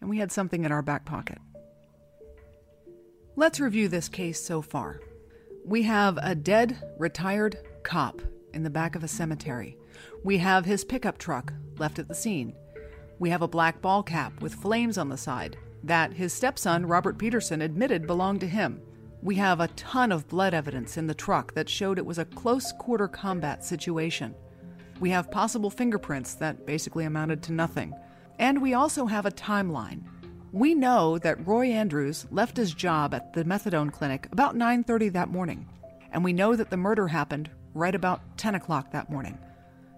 And 0.00 0.08
we 0.08 0.16
had 0.16 0.32
something 0.32 0.64
in 0.64 0.72
our 0.72 0.80
back 0.80 1.04
pocket. 1.04 1.36
Let's 3.38 3.60
review 3.60 3.88
this 3.88 4.08
case 4.08 4.42
so 4.42 4.62
far. 4.62 4.98
We 5.62 5.82
have 5.82 6.18
a 6.22 6.34
dead, 6.34 6.82
retired 6.98 7.58
cop 7.82 8.22
in 8.54 8.62
the 8.62 8.70
back 8.70 8.96
of 8.96 9.04
a 9.04 9.08
cemetery. 9.08 9.76
We 10.24 10.38
have 10.38 10.64
his 10.64 10.86
pickup 10.86 11.18
truck 11.18 11.52
left 11.76 11.98
at 11.98 12.08
the 12.08 12.14
scene. 12.14 12.54
We 13.18 13.28
have 13.28 13.42
a 13.42 13.48
black 13.48 13.82
ball 13.82 14.02
cap 14.02 14.40
with 14.40 14.54
flames 14.54 14.96
on 14.96 15.10
the 15.10 15.18
side 15.18 15.58
that 15.84 16.14
his 16.14 16.32
stepson, 16.32 16.86
Robert 16.86 17.18
Peterson, 17.18 17.60
admitted 17.60 18.06
belonged 18.06 18.40
to 18.40 18.48
him. 18.48 18.80
We 19.20 19.34
have 19.34 19.60
a 19.60 19.68
ton 19.68 20.12
of 20.12 20.28
blood 20.28 20.54
evidence 20.54 20.96
in 20.96 21.06
the 21.06 21.14
truck 21.14 21.52
that 21.52 21.68
showed 21.68 21.98
it 21.98 22.06
was 22.06 22.18
a 22.18 22.24
close 22.24 22.72
quarter 22.78 23.06
combat 23.06 23.62
situation. 23.62 24.34
We 24.98 25.10
have 25.10 25.30
possible 25.30 25.68
fingerprints 25.68 26.36
that 26.36 26.64
basically 26.64 27.04
amounted 27.04 27.42
to 27.42 27.52
nothing. 27.52 27.92
And 28.38 28.62
we 28.62 28.72
also 28.72 29.04
have 29.04 29.26
a 29.26 29.30
timeline. 29.30 30.04
We 30.52 30.74
know 30.74 31.18
that 31.18 31.46
Roy 31.46 31.66
Andrews 31.66 32.26
left 32.30 32.56
his 32.56 32.72
job 32.72 33.12
at 33.12 33.32
the 33.32 33.44
methadone 33.44 33.92
clinic 33.92 34.28
about 34.32 34.56
9:30 34.56 35.08
that 35.10 35.28
morning, 35.28 35.66
and 36.10 36.24
we 36.24 36.32
know 36.32 36.56
that 36.56 36.70
the 36.70 36.76
murder 36.76 37.08
happened 37.08 37.50
right 37.74 37.94
about 37.94 38.38
10 38.38 38.54
o'clock 38.54 38.90
that 38.92 39.10
morning. 39.10 39.38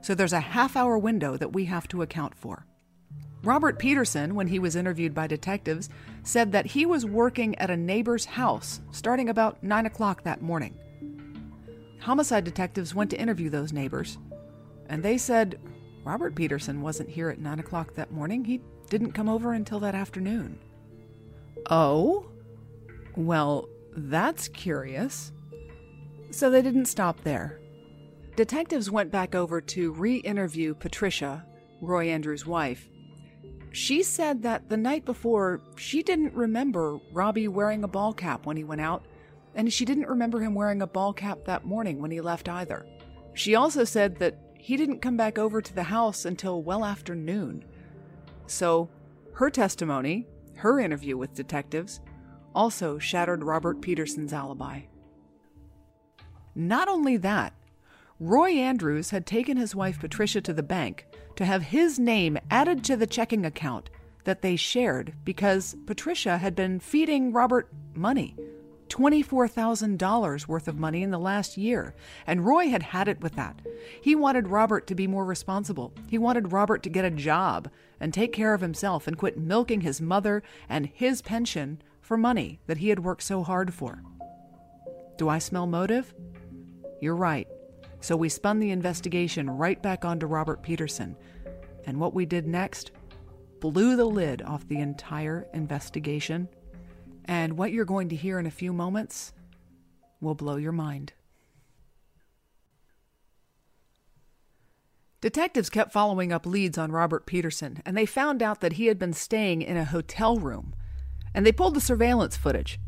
So 0.01 0.15
there's 0.15 0.33
a 0.33 0.41
half-hour 0.41 0.99
window 0.99 1.37
that 1.37 1.53
we 1.53 1.67
have 1.67 1.87
to 1.89 2.03
account 2.03 2.35
for. 2.35 2.65
Robert 3.45 3.79
Peterson, 3.79 4.35
when 4.35 4.49
he 4.49 4.59
was 4.59 4.75
interviewed 4.75 5.15
by 5.15 5.27
detectives, 5.29 5.89
said 6.25 6.51
that 6.53 6.67
he 6.67 6.85
was 6.85 7.07
working 7.07 7.57
at 7.59 7.71
a 7.71 7.77
neighbor's 7.77 8.25
house 8.25 8.81
starting 8.91 9.29
about 9.29 9.63
9 9.63 9.87
o'clock 9.87 10.25
that 10.25 10.43
morning. 10.43 10.75
Homicide 12.01 12.45
detectives 12.45 12.95
went 12.95 13.11
to 13.11 13.21
interview 13.21 13.49
those 13.49 13.73
neighbors, 13.73 14.19
and 14.89 15.03
they 15.03 15.19
said 15.19 15.61
Robert 16.05 16.35
Peterson 16.35 16.81
wasn't 16.81 17.09
here 17.09 17.29
at 17.29 17.39
9 17.39 17.61
o'clock 17.61 17.95
that 17.95 18.11
morning. 18.11 18.45
He 18.45 18.61
didn't 18.89 19.13
come 19.13 19.29
over 19.29 19.53
until 19.53 19.81
that 19.81 19.95
afternoon. 19.95 20.59
Oh? 21.71 22.27
Well, 23.17 23.69
that's 23.97 24.49
curious. 24.49 25.33
So 26.31 26.51
they 26.51 26.63
didn't 26.63 26.87
stop 26.87 27.23
there. 27.23 27.61
Detectives 28.37 28.91
went 28.91 29.11
back 29.11 29.35
over 29.35 29.61
to 29.61 29.93
re 29.93 30.17
interview 30.19 30.75
Patricia, 30.75 31.45
Roy 31.81 32.09
Andrews' 32.09 32.47
wife. 32.47 32.89
She 33.73 34.03
said 34.03 34.43
that 34.43 34.69
the 34.69 34.77
night 34.77 35.05
before, 35.05 35.61
she 35.77 36.03
didn't 36.03 36.35
remember 36.35 36.99
Robbie 37.13 37.49
wearing 37.49 37.85
a 37.85 37.89
ball 37.89 38.13
cap 38.13 38.47
when 38.47 38.57
he 38.57 38.65
went 38.65 38.81
out, 38.81 39.05
and 39.55 39.73
she 39.73 39.85
didn't 39.85 40.09
remember 40.09 40.41
him 40.41 40.55
wearing 40.55 40.83
a 40.83 40.87
ball 40.87 41.13
cap 41.13 41.41
that 41.45 41.65
morning 41.65 42.01
when 42.01 42.11
he 42.11 42.21
left 42.21 42.49
either. 42.49 42.87
She 43.35 43.55
also 43.55 43.85
said 43.85 44.17
that 44.19 44.39
he 44.59 44.77
didn't 44.77 45.03
come 45.03 45.17
back 45.17 45.39
over 45.39 45.61
to 45.61 45.75
the 45.75 45.85
house 45.85 46.25
until 46.25 46.63
well 46.63 46.85
after 46.85 47.15
noon. 47.15 47.65
So, 48.49 48.89
her 49.35 49.51
testimony, 49.51 50.27
her 50.57 50.81
interview 50.81 51.17
with 51.17 51.35
detectives, 51.35 52.01
also 52.55 52.99
shattered 52.99 53.45
Robert 53.45 53.81
Peterson's 53.81 54.33
alibi. 54.33 54.81
Not 56.55 56.89
only 56.89 57.17
that, 57.19 57.55
Roy 58.19 58.53
Andrews 58.53 59.11
had 59.11 59.27
taken 59.27 59.57
his 59.57 59.77
wife 59.77 60.01
Patricia 60.01 60.41
to 60.41 60.53
the 60.53 60.63
bank 60.63 61.07
to 61.37 61.45
have 61.45 61.63
his 61.63 62.01
name 62.01 62.37
added 62.51 62.83
to 62.85 62.97
the 62.97 63.07
checking 63.07 63.47
account 63.47 63.91
that 64.25 64.43
they 64.43 64.57
shared 64.57 65.15
because 65.25 65.77
Patricia 65.87 66.39
had 66.39 66.57
been 66.57 66.81
feeding 66.81 67.33
Robert 67.33 67.71
money 67.95 68.35
$24,000 68.89 70.49
worth 70.49 70.67
of 70.67 70.79
money 70.79 71.03
in 71.03 71.11
the 71.11 71.19
last 71.19 71.57
year, 71.57 71.95
and 72.27 72.45
Roy 72.45 72.69
had 72.69 72.83
had 72.83 73.07
it 73.07 73.21
with 73.21 73.37
that. 73.37 73.61
He 74.01 74.15
wanted 74.15 74.49
Robert 74.49 74.87
to 74.87 74.95
be 74.95 75.07
more 75.07 75.25
responsible. 75.25 75.93
He 76.09 76.19
wanted 76.19 76.53
Robert 76.53 76.83
to 76.85 76.91
get 76.91 77.05
a 77.05 77.11
job 77.11 77.69
and 78.01 78.13
take 78.13 78.33
care 78.33 78.55
of 78.55 78.61
himself 78.61 79.07
and 79.07 79.19
quit 79.19 79.39
milking 79.39 79.81
his 79.81 80.01
mother 80.01 80.43
and 80.69 80.87
his 80.93 81.23
pension 81.23 81.83
for 82.01 82.17
money 82.17 82.61
that 82.67 82.79
he 82.79 82.89
had 82.89 83.01
worked 83.01 83.23
so 83.23 83.43
hard 83.43 83.75
for. 83.75 84.03
Do 85.17 85.29
I 85.29 85.39
smell 85.39 85.67
motive? 85.67 86.15
You're 87.01 87.17
right. 87.17 87.49
So 88.01 88.17
we 88.17 88.29
spun 88.29 88.61
the 88.61 88.71
investigation 88.71 89.51
right 89.51 89.83
back 89.83 90.05
onto 90.05 90.27
Robert 90.27 90.63
Peterson, 90.63 91.17
and 91.85 91.99
what 91.99 92.15
we 92.15 92.25
did 92.25 92.47
next 92.47 92.93
blew 93.61 93.97
the 93.97 94.05
lid 94.05 94.43
off 94.43 94.69
the 94.69 94.79
entire 94.79 95.47
investigation 95.53 96.49
and 97.25 97.59
what 97.59 97.73
you're 97.73 97.85
going 97.85 98.09
to 98.09 98.17
hear 98.17 98.39
in 98.39 98.47
a 98.47 98.51
few 98.51 98.73
moments 98.73 99.33
will 100.21 100.35
blow 100.35 100.57
your 100.57 100.73
mind. 100.73 101.13
Detectives 105.21 105.69
kept 105.69 105.93
following 105.93 106.33
up 106.33 106.47
leads 106.47 106.79
on 106.79 106.93
Robert 106.93 107.27
Peterson, 107.27 107.83
and 107.85 107.97
they 107.97 108.07
found 108.07 108.41
out 108.41 108.61
that 108.61 108.75
he 108.75 108.87
had 108.87 109.01
been 109.01 109.13
staying 109.13 109.63
in 109.63 109.77
a 109.77 109.85
hotel 109.85 110.39
room. 110.39 110.77
And 111.35 111.45
they 111.45 111.51
pulled 111.51 111.75
the 111.75 111.81
surveillance 111.81 112.37
footage. 112.37 112.79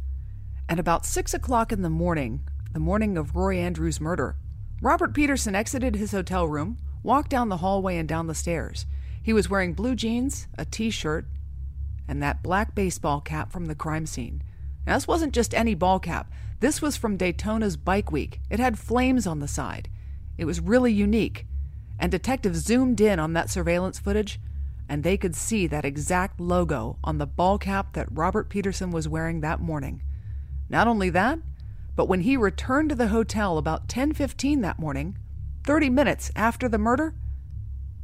At 0.69 0.79
about 0.79 1.05
6 1.05 1.35
o'clock 1.35 1.73
in 1.73 1.83
the 1.83 1.91
morning, 1.91 2.43
the 2.73 2.79
morning 2.79 3.19
of 3.19 3.35
Roy 3.35 3.57
Andrews' 3.57 4.01
murder, 4.01 4.37
Robert 4.81 5.13
Peterson 5.13 5.57
exited 5.57 5.97
his 5.97 6.13
hotel 6.13 6.47
room, 6.47 6.79
walked 7.03 7.31
down 7.31 7.49
the 7.49 7.57
hallway 7.57 7.97
and 7.97 8.09
down 8.09 8.29
the 8.29 8.35
stairs. 8.37 8.87
He 9.21 9.33
was 9.33 9.51
wearing 9.51 9.75
blue 9.75 9.97
jeans, 9.97 10.47
a 10.57 10.65
t 10.65 10.91
shirt, 10.91 11.27
and 12.07 12.23
that 12.23 12.45
black 12.45 12.77
baseball 12.77 13.21
cap 13.21 13.51
from 13.51 13.67
the 13.67 13.75
crime 13.75 14.07
scene. 14.07 14.45
Now, 14.87 14.95
this 14.95 15.09
wasn't 15.09 15.35
just 15.35 15.53
any 15.53 15.75
ball 15.75 15.99
cap. 15.99 16.31
This 16.61 16.81
was 16.81 16.97
from 16.97 17.19
Daytona's 17.19 17.77
Bike 17.77 18.13
Week. 18.13 18.41
It 18.51 18.61
had 18.61 18.79
flames 18.79 19.27
on 19.27 19.41
the 19.41 19.49
side. 19.49 19.89
It 20.39 20.45
was 20.45 20.61
really 20.61 20.93
unique. 20.93 21.47
And 22.01 22.11
detectives 22.11 22.65
zoomed 22.65 23.01
in 23.01 23.21
on 23.21 23.35
that 23.35 23.51
surveillance 23.51 23.99
footage, 23.99 24.41
and 24.89 25.05
they 25.05 25.19
could 25.19 25.37
see 25.37 25.67
that 25.67 25.85
exact 25.85 26.41
logo 26.41 26.99
on 27.05 27.19
the 27.19 27.27
ball 27.27 27.59
cap 27.59 27.93
that 27.93 28.09
Robert 28.11 28.49
Peterson 28.49 28.91
was 28.91 29.07
wearing 29.07 29.41
that 29.41 29.61
morning. 29.61 30.03
Not 30.71 30.89
only 30.89 31.11
that, 31.11 31.39
but 31.95 32.09
when 32.09 32.23
he 32.23 32.37
returned 32.39 32.89
to 32.89 32.95
the 32.95 33.09
hotel 33.09 33.59
about 33.59 33.87
10:15 33.87 34.63
that 34.63 34.79
morning, 34.79 35.19
30 35.65 35.91
minutes 35.91 36.33
after 36.35 36.69
the 36.69 36.79
murder, 36.79 37.15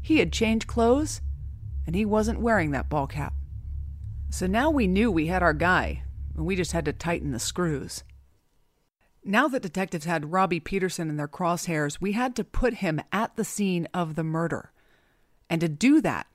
he 0.03 0.19
had 0.19 0.31
changed 0.31 0.67
clothes 0.67 1.23
and 1.87 1.97
he 1.97 2.05
wasn't 2.05 2.41
wearing 2.41 2.73
that 2.73 2.91
ball 2.91 3.07
cap. 3.07 3.33
So 4.29 4.47
now 4.47 4.69
we 4.71 4.87
knew 4.87 5.11
we 5.11 5.29
had 5.29 5.43
our 5.43 5.55
guy, 5.55 6.03
and 6.37 6.45
we 6.45 6.55
just 6.55 6.73
had 6.73 6.85
to 6.85 6.93
tighten 6.93 7.31
the 7.31 7.39
screws. 7.39 8.05
Now 9.29 9.49
that 9.49 9.63
detectives 9.63 10.05
had 10.05 10.31
Robbie 10.31 10.61
Peterson 10.61 11.11
in 11.11 11.17
their 11.17 11.27
crosshairs, 11.27 12.01
we 12.01 12.13
had 12.13 12.37
to 12.37 12.45
put 12.45 12.75
him 12.75 13.01
at 13.11 13.35
the 13.35 13.43
scene 13.43 13.89
of 13.93 14.15
the 14.15 14.23
murder. 14.23 14.71
And 15.51 15.61
to 15.63 15.69
do 15.69 16.01
that, 16.03 16.29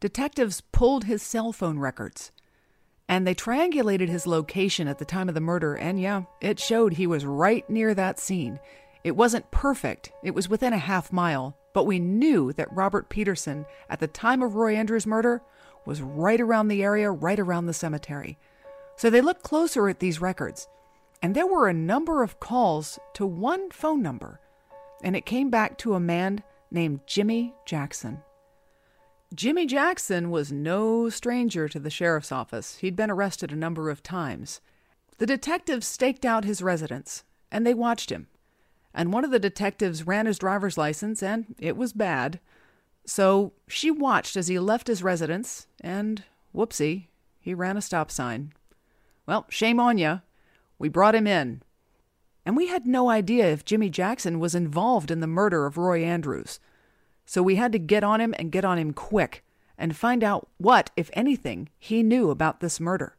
detectives 0.00 0.60
pulled 0.60 1.04
his 1.04 1.22
cell 1.22 1.52
phone 1.52 1.78
records. 1.78 2.32
And 3.08 3.24
they 3.24 3.34
triangulated 3.36 4.08
his 4.08 4.26
location 4.26 4.88
at 4.88 4.98
the 4.98 5.04
time 5.04 5.28
of 5.28 5.36
the 5.36 5.40
murder, 5.40 5.76
and 5.76 6.00
yeah, 6.00 6.22
it 6.40 6.58
showed 6.58 6.94
he 6.94 7.06
was 7.06 7.24
right 7.24 7.68
near 7.70 7.94
that 7.94 8.18
scene. 8.18 8.58
It 9.04 9.14
wasn't 9.14 9.52
perfect, 9.52 10.10
it 10.24 10.34
was 10.34 10.48
within 10.48 10.72
a 10.72 10.78
half 10.78 11.12
mile, 11.12 11.56
but 11.72 11.86
we 11.86 12.00
knew 12.00 12.52
that 12.54 12.72
Robert 12.72 13.08
Peterson, 13.08 13.66
at 13.88 14.00
the 14.00 14.08
time 14.08 14.42
of 14.42 14.56
Roy 14.56 14.74
Andrews' 14.74 15.06
murder, 15.06 15.42
was 15.86 16.02
right 16.02 16.40
around 16.40 16.66
the 16.66 16.82
area, 16.82 17.08
right 17.08 17.38
around 17.38 17.66
the 17.66 17.72
cemetery. 17.72 18.36
So 18.96 19.10
they 19.10 19.20
looked 19.20 19.44
closer 19.44 19.88
at 19.88 20.00
these 20.00 20.20
records, 20.20 20.66
and 21.22 21.34
there 21.34 21.46
were 21.46 21.68
a 21.68 21.74
number 21.74 22.22
of 22.22 22.40
calls 22.40 22.98
to 23.14 23.24
one 23.24 23.70
phone 23.70 24.02
number, 24.02 24.40
and 25.02 25.14
it 25.14 25.24
came 25.24 25.50
back 25.50 25.78
to 25.78 25.94
a 25.94 26.00
man 26.00 26.42
named 26.70 27.00
Jimmy 27.06 27.54
Jackson. 27.64 28.22
Jimmy 29.34 29.64
Jackson 29.64 30.30
was 30.30 30.52
no 30.52 31.08
stranger 31.08 31.68
to 31.68 31.78
the 31.78 31.90
sheriff's 31.90 32.32
office. 32.32 32.76
He'd 32.76 32.96
been 32.96 33.10
arrested 33.10 33.52
a 33.52 33.56
number 33.56 33.88
of 33.88 34.02
times. 34.02 34.60
The 35.18 35.26
detectives 35.26 35.86
staked 35.86 36.24
out 36.24 36.44
his 36.44 36.60
residence, 36.60 37.24
and 37.50 37.66
they 37.66 37.72
watched 37.72 38.10
him. 38.10 38.26
And 38.92 39.12
one 39.12 39.24
of 39.24 39.30
the 39.30 39.38
detectives 39.38 40.06
ran 40.06 40.26
his 40.26 40.38
driver's 40.38 40.76
license, 40.76 41.22
and 41.22 41.54
it 41.58 41.76
was 41.76 41.94
bad. 41.94 42.40
So 43.06 43.52
she 43.68 43.90
watched 43.90 44.36
as 44.36 44.48
he 44.48 44.58
left 44.58 44.86
his 44.86 45.02
residence, 45.02 45.66
and 45.80 46.24
whoopsie, 46.54 47.06
he 47.40 47.54
ran 47.54 47.76
a 47.76 47.82
stop 47.82 48.10
sign. 48.10 48.52
Well, 49.26 49.46
shame 49.48 49.80
on 49.80 49.96
you. 49.96 50.20
We 50.78 50.88
brought 50.88 51.14
him 51.14 51.26
in. 51.26 51.62
And 52.44 52.56
we 52.56 52.68
had 52.68 52.86
no 52.86 53.08
idea 53.08 53.46
if 53.46 53.64
Jimmy 53.64 53.88
Jackson 53.88 54.40
was 54.40 54.54
involved 54.54 55.10
in 55.10 55.20
the 55.20 55.26
murder 55.26 55.66
of 55.66 55.76
Roy 55.76 56.04
Andrews. 56.04 56.58
So 57.24 57.42
we 57.42 57.56
had 57.56 57.72
to 57.72 57.78
get 57.78 58.02
on 58.02 58.20
him 58.20 58.34
and 58.38 58.50
get 58.50 58.64
on 58.64 58.78
him 58.78 58.92
quick 58.92 59.44
and 59.78 59.96
find 59.96 60.24
out 60.24 60.48
what, 60.58 60.90
if 60.96 61.10
anything, 61.12 61.68
he 61.78 62.02
knew 62.02 62.30
about 62.30 62.60
this 62.60 62.80
murder. 62.80 63.16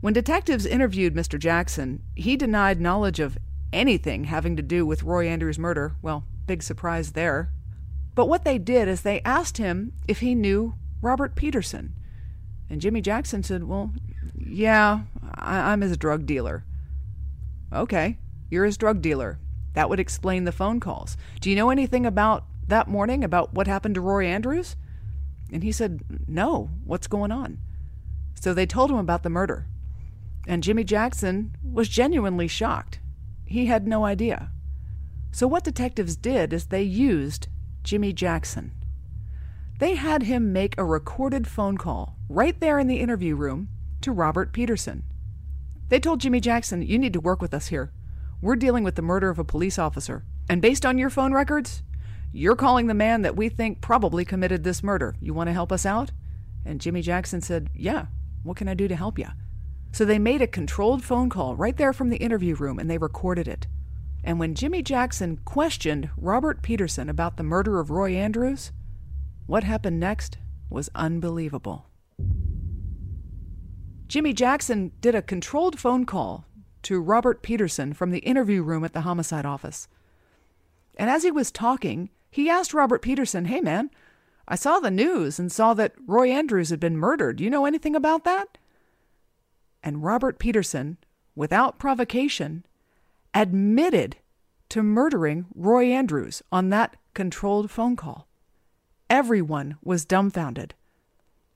When 0.00 0.12
detectives 0.12 0.66
interviewed 0.66 1.14
Mr. 1.14 1.38
Jackson, 1.38 2.02
he 2.14 2.36
denied 2.36 2.80
knowledge 2.80 3.18
of 3.18 3.38
anything 3.72 4.24
having 4.24 4.56
to 4.56 4.62
do 4.62 4.86
with 4.86 5.02
Roy 5.02 5.26
Andrews' 5.26 5.58
murder. 5.58 5.96
Well, 6.02 6.24
big 6.46 6.62
surprise 6.62 7.12
there. 7.12 7.50
But 8.14 8.28
what 8.28 8.44
they 8.44 8.58
did 8.58 8.88
is 8.88 9.02
they 9.02 9.20
asked 9.22 9.58
him 9.58 9.92
if 10.06 10.20
he 10.20 10.34
knew 10.34 10.74
Robert 11.02 11.34
Peterson. 11.34 11.94
And 12.70 12.80
Jimmy 12.80 13.00
Jackson 13.00 13.42
said, 13.42 13.64
Well, 13.64 13.92
yeah, 14.38 15.02
I- 15.34 15.72
am 15.72 15.80
his 15.80 15.96
drug 15.96 16.26
dealer. 16.26 16.64
Okay, 17.72 18.18
you're 18.50 18.64
his 18.64 18.76
drug 18.76 19.02
dealer. 19.02 19.38
That 19.74 19.88
would 19.88 20.00
explain 20.00 20.44
the 20.44 20.52
phone 20.52 20.80
calls. 20.80 21.16
Do 21.40 21.50
you 21.50 21.56
know 21.56 21.70
anything 21.70 22.06
about 22.06 22.44
that 22.68 22.88
morning, 22.88 23.22
about 23.22 23.54
what 23.54 23.66
happened 23.66 23.94
to 23.96 24.00
Roy 24.00 24.26
Andrews? 24.26 24.76
And 25.52 25.62
he 25.62 25.72
said, 25.72 26.02
No, 26.26 26.70
what's 26.84 27.06
going 27.06 27.30
on? 27.30 27.58
So 28.40 28.52
they 28.52 28.66
told 28.66 28.90
him 28.90 28.98
about 28.98 29.22
the 29.22 29.30
murder. 29.30 29.66
And 30.46 30.62
Jimmy 30.62 30.84
Jackson 30.84 31.56
was 31.62 31.88
genuinely 31.88 32.48
shocked. 32.48 33.00
He 33.44 33.66
had 33.66 33.86
no 33.86 34.04
idea. 34.04 34.50
So, 35.32 35.46
what 35.46 35.64
detectives 35.64 36.16
did 36.16 36.52
is 36.52 36.66
they 36.66 36.82
used 36.82 37.48
Jimmy 37.82 38.12
Jackson. 38.12 38.72
They 39.78 39.94
had 39.96 40.22
him 40.22 40.52
make 40.52 40.74
a 40.78 40.84
recorded 40.84 41.46
phone 41.46 41.76
call 41.76 42.16
right 42.28 42.58
there 42.60 42.78
in 42.78 42.86
the 42.86 43.00
interview 43.00 43.36
room 43.36 43.68
to 44.00 44.12
Robert 44.12 44.52
Peterson. 44.52 45.04
They 45.88 46.00
told 46.00 46.20
Jimmy 46.20 46.40
Jackson, 46.40 46.82
You 46.82 46.98
need 46.98 47.12
to 47.12 47.20
work 47.20 47.40
with 47.40 47.54
us 47.54 47.68
here. 47.68 47.92
We're 48.40 48.56
dealing 48.56 48.84
with 48.84 48.96
the 48.96 49.02
murder 49.02 49.30
of 49.30 49.38
a 49.38 49.44
police 49.44 49.78
officer. 49.78 50.24
And 50.48 50.62
based 50.62 50.84
on 50.84 50.98
your 50.98 51.10
phone 51.10 51.32
records, 51.32 51.82
you're 52.32 52.56
calling 52.56 52.86
the 52.86 52.94
man 52.94 53.22
that 53.22 53.36
we 53.36 53.48
think 53.48 53.80
probably 53.80 54.24
committed 54.24 54.62
this 54.62 54.82
murder. 54.82 55.16
You 55.20 55.32
want 55.32 55.48
to 55.48 55.54
help 55.54 55.72
us 55.72 55.86
out? 55.86 56.10
And 56.64 56.80
Jimmy 56.80 57.02
Jackson 57.02 57.40
said, 57.40 57.70
Yeah, 57.74 58.06
what 58.42 58.56
can 58.56 58.68
I 58.68 58.74
do 58.74 58.88
to 58.88 58.96
help 58.96 59.18
you? 59.18 59.28
So 59.92 60.04
they 60.04 60.18
made 60.18 60.42
a 60.42 60.46
controlled 60.46 61.02
phone 61.02 61.30
call 61.30 61.56
right 61.56 61.76
there 61.76 61.92
from 61.92 62.10
the 62.10 62.18
interview 62.18 62.54
room 62.54 62.78
and 62.78 62.90
they 62.90 62.98
recorded 62.98 63.48
it. 63.48 63.66
And 64.22 64.38
when 64.38 64.54
Jimmy 64.54 64.82
Jackson 64.82 65.38
questioned 65.44 66.10
Robert 66.16 66.60
Peterson 66.60 67.08
about 67.08 67.36
the 67.36 67.42
murder 67.42 67.78
of 67.78 67.90
Roy 67.90 68.14
Andrews, 68.14 68.72
what 69.46 69.64
happened 69.64 70.00
next 70.00 70.38
was 70.68 70.90
unbelievable. 70.94 71.86
Jimmy 74.08 74.32
Jackson 74.32 74.92
did 75.00 75.14
a 75.14 75.22
controlled 75.22 75.78
phone 75.80 76.06
call 76.06 76.44
to 76.82 77.00
Robert 77.00 77.42
Peterson 77.42 77.92
from 77.92 78.10
the 78.10 78.20
interview 78.20 78.62
room 78.62 78.84
at 78.84 78.92
the 78.92 79.00
homicide 79.00 79.44
office. 79.44 79.88
And 80.96 81.10
as 81.10 81.24
he 81.24 81.30
was 81.30 81.50
talking, 81.50 82.10
he 82.30 82.48
asked 82.48 82.72
Robert 82.72 83.02
Peterson, 83.02 83.46
Hey 83.46 83.60
man, 83.60 83.90
I 84.46 84.54
saw 84.54 84.78
the 84.78 84.90
news 84.92 85.40
and 85.40 85.50
saw 85.50 85.74
that 85.74 85.94
Roy 86.06 86.30
Andrews 86.30 86.70
had 86.70 86.78
been 86.78 86.96
murdered. 86.96 87.36
Do 87.36 87.44
you 87.44 87.50
know 87.50 87.66
anything 87.66 87.96
about 87.96 88.22
that? 88.24 88.58
And 89.82 90.04
Robert 90.04 90.38
Peterson, 90.38 90.98
without 91.34 91.78
provocation, 91.78 92.64
admitted 93.34 94.16
to 94.68 94.82
murdering 94.82 95.46
Roy 95.54 95.86
Andrews 95.86 96.42
on 96.52 96.70
that 96.70 96.96
controlled 97.14 97.70
phone 97.70 97.96
call. 97.96 98.28
Everyone 99.10 99.76
was 99.82 100.04
dumbfounded. 100.04 100.74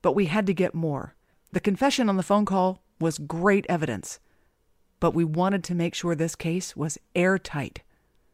But 0.02 0.14
we 0.14 0.26
had 0.26 0.46
to 0.46 0.54
get 0.54 0.74
more. 0.74 1.14
The 1.52 1.60
confession 1.60 2.08
on 2.08 2.16
the 2.16 2.22
phone 2.22 2.44
call 2.44 2.80
was 3.00 3.18
great 3.18 3.66
evidence 3.68 4.20
but 5.00 5.14
we 5.14 5.24
wanted 5.24 5.64
to 5.64 5.74
make 5.74 5.94
sure 5.94 6.14
this 6.14 6.36
case 6.36 6.76
was 6.76 6.98
airtight, 7.16 7.82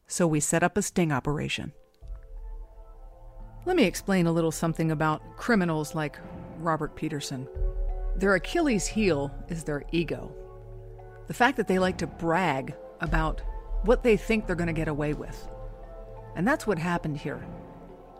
so 0.08 0.26
we 0.26 0.40
set 0.40 0.64
up 0.64 0.76
a 0.76 0.82
sting 0.82 1.12
operation. 1.12 1.72
Let 3.64 3.76
me 3.76 3.84
explain 3.84 4.26
a 4.26 4.32
little 4.32 4.52
something 4.52 4.90
about 4.90 5.36
criminals 5.36 5.94
like 5.94 6.18
Robert 6.58 6.94
Peterson. 6.94 7.48
Their 8.16 8.34
Achilles' 8.34 8.86
heel 8.86 9.32
is 9.48 9.64
their 9.64 9.84
ego. 9.92 10.34
The 11.28 11.34
fact 11.34 11.56
that 11.56 11.68
they 11.68 11.78
like 11.78 11.98
to 11.98 12.06
brag 12.06 12.74
about 13.00 13.42
what 13.82 14.02
they 14.02 14.16
think 14.16 14.46
they're 14.46 14.56
going 14.56 14.66
to 14.68 14.72
get 14.72 14.88
away 14.88 15.14
with. 15.14 15.48
And 16.34 16.46
that's 16.46 16.66
what 16.66 16.78
happened 16.78 17.18
here. 17.18 17.44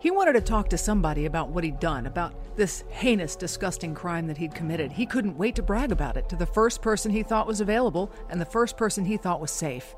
He 0.07 0.13
wanted 0.13 0.35
to 0.35 0.41
talk 0.41 0.69
to 0.69 0.79
somebody 0.79 1.27
about 1.27 1.49
what 1.49 1.65
he'd 1.65 1.81
done, 1.81 2.07
about 2.07 2.33
this 2.55 2.85
heinous, 2.91 3.35
disgusting 3.35 3.93
crime 3.93 4.29
that 4.29 4.37
he'd 4.37 4.55
committed. 4.55 4.93
He 4.93 5.05
couldn't 5.05 5.37
wait 5.37 5.57
to 5.57 5.65
brag 5.65 5.91
about 5.91 6.17
it 6.17 6.29
to 6.29 6.37
the 6.37 6.47
first 6.47 6.81
person 6.81 7.11
he 7.11 7.25
thought 7.25 7.49
was 7.49 7.61
available 7.61 8.13
and 8.31 8.41
the 8.41 8.45
first 8.45 8.77
person 8.77 9.05
he 9.05 9.17
thought 9.17 9.41
was 9.41 9.51
safe. 9.51 9.97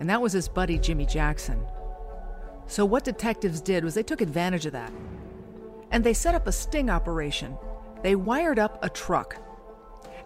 And 0.00 0.10
that 0.10 0.20
was 0.20 0.32
his 0.32 0.48
buddy, 0.48 0.76
Jimmy 0.76 1.06
Jackson. 1.06 1.64
So, 2.66 2.84
what 2.84 3.04
detectives 3.04 3.60
did 3.60 3.84
was 3.84 3.94
they 3.94 4.02
took 4.02 4.20
advantage 4.20 4.66
of 4.66 4.72
that. 4.72 4.92
And 5.92 6.02
they 6.02 6.14
set 6.14 6.34
up 6.34 6.48
a 6.48 6.52
sting 6.52 6.90
operation. 6.90 7.56
They 8.02 8.16
wired 8.16 8.58
up 8.58 8.82
a 8.82 8.90
truck. 8.90 9.36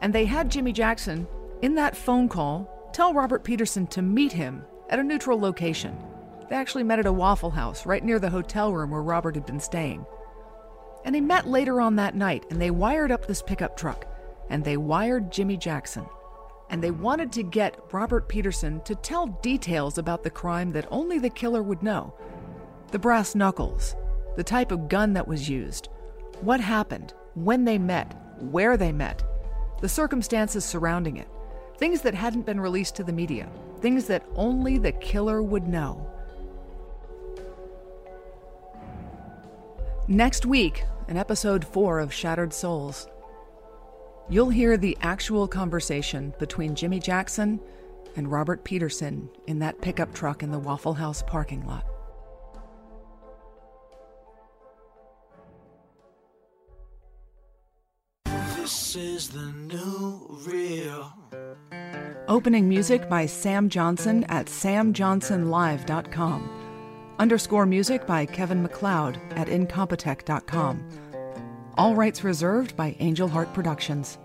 And 0.01 0.15
they 0.15 0.25
had 0.25 0.51
Jimmy 0.51 0.73
Jackson, 0.73 1.27
in 1.61 1.75
that 1.75 1.99
phone 1.99 2.31
call, 2.31 2.91
tell 2.95 3.13
Robert 3.13 3.45
Peterson 3.45 3.87
to 3.89 4.01
meet 4.01 4.33
him 4.33 4.65
at 4.89 4.99
a 4.99 5.05
neutral 5.05 5.39
location. 5.39 5.99
They 6.53 6.59
actually 6.59 6.85
met 6.85 6.99
at 6.99 7.07
a 7.07 7.13
Waffle 7.13 7.53
House 7.53 7.87
right 7.87 8.05
near 8.05 8.19
the 8.19 8.29
hotel 8.29 8.75
room 8.75 8.91
where 8.91 9.01
Robert 9.01 9.37
had 9.37 9.47
been 9.47 9.59
staying. 9.59 10.05
And 11.03 11.15
they 11.15 11.21
met 11.23 11.49
later 11.49 11.81
on 11.81 11.97
that 11.97 12.15
night 12.15 12.45
and 12.51 12.61
they 12.61 12.71
wired 12.71 13.11
up 13.11 13.25
this 13.25 13.41
pickup 13.41 13.75
truck 13.75 14.05
and 14.51 14.63
they 14.63 14.77
wired 14.77 15.33
Jimmy 15.33 15.57
Jackson. 15.57 16.05
And 16.69 16.85
they 16.85 16.91
wanted 16.91 17.33
to 17.33 17.43
get 17.43 17.81
Robert 17.91 18.29
Peterson 18.29 18.83
to 18.83 18.95
tell 18.95 19.29
details 19.41 19.97
about 19.97 20.23
the 20.23 20.29
crime 20.29 20.73
that 20.73 20.87
only 20.91 21.19
the 21.19 21.31
killer 21.31 21.63
would 21.63 21.83
know 21.83 22.13
the 22.91 22.99
brass 22.99 23.35
knuckles, 23.35 23.97
the 24.37 24.45
type 24.45 24.73
of 24.73 24.91
gun 24.91 25.15
that 25.15 25.27
was 25.27 25.49
used, 25.49 25.89
what 26.43 26.61
happened, 26.61 27.15
when 27.33 27.65
they 27.65 27.79
met, 27.79 28.15
where 28.43 28.77
they 28.77 28.93
met, 28.93 29.25
the 29.81 29.89
circumstances 29.89 30.67
surrounding 30.67 31.17
it, 31.17 31.29
things 31.79 32.03
that 32.03 32.15
hadn't 32.15 32.45
been 32.45 32.61
released 32.61 32.95
to 32.97 33.05
the 33.05 33.11
media, 33.11 33.49
things 33.81 34.05
that 34.05 34.27
only 34.35 34.77
the 34.77 34.93
killer 34.93 35.43
would 35.43 35.67
know. 35.67 36.13
Next 40.13 40.45
week, 40.45 40.85
in 41.09 41.17
episode 41.17 41.65
4 41.65 42.01
of 42.01 42.13
Shattered 42.13 42.53
Souls, 42.53 43.09
you'll 44.29 44.51
hear 44.51 44.77
the 44.77 44.99
actual 45.01 45.49
conversation 45.49 46.35
between 46.39 46.75
Jimmy 46.75 47.01
Jackson 47.01 47.59
and 48.15 48.31
Robert 48.31 48.63
Peterson 48.63 49.31
in 49.47 49.59
that 49.61 49.81
pickup 49.81 50.13
truck 50.13 50.43
in 50.43 50.51
the 50.51 50.59
Waffle 50.59 50.93
House 50.93 51.23
parking 51.23 51.67
lot. 51.67 51.87
This 58.27 58.95
is 58.95 59.31
the 59.31 59.51
new 59.67 60.39
real. 60.45 61.11
Opening 62.29 62.69
music 62.69 63.09
by 63.09 63.25
Sam 63.25 63.71
Johnson 63.71 64.25
at 64.25 64.45
samjohnsonlive.com 64.45 66.62
underscore 67.23 67.67
music 67.67 68.05
by 68.05 68.27
Kevin 68.27 68.65
MacLeod 68.65 69.17
at 69.37 69.47
Incompetech.com. 69.47 70.85
All 71.79 71.95
rights 71.95 72.25
reserved 72.25 72.77
by 72.77 72.97
Angel 72.99 73.29
Heart 73.29 73.55
Productions. 73.55 74.19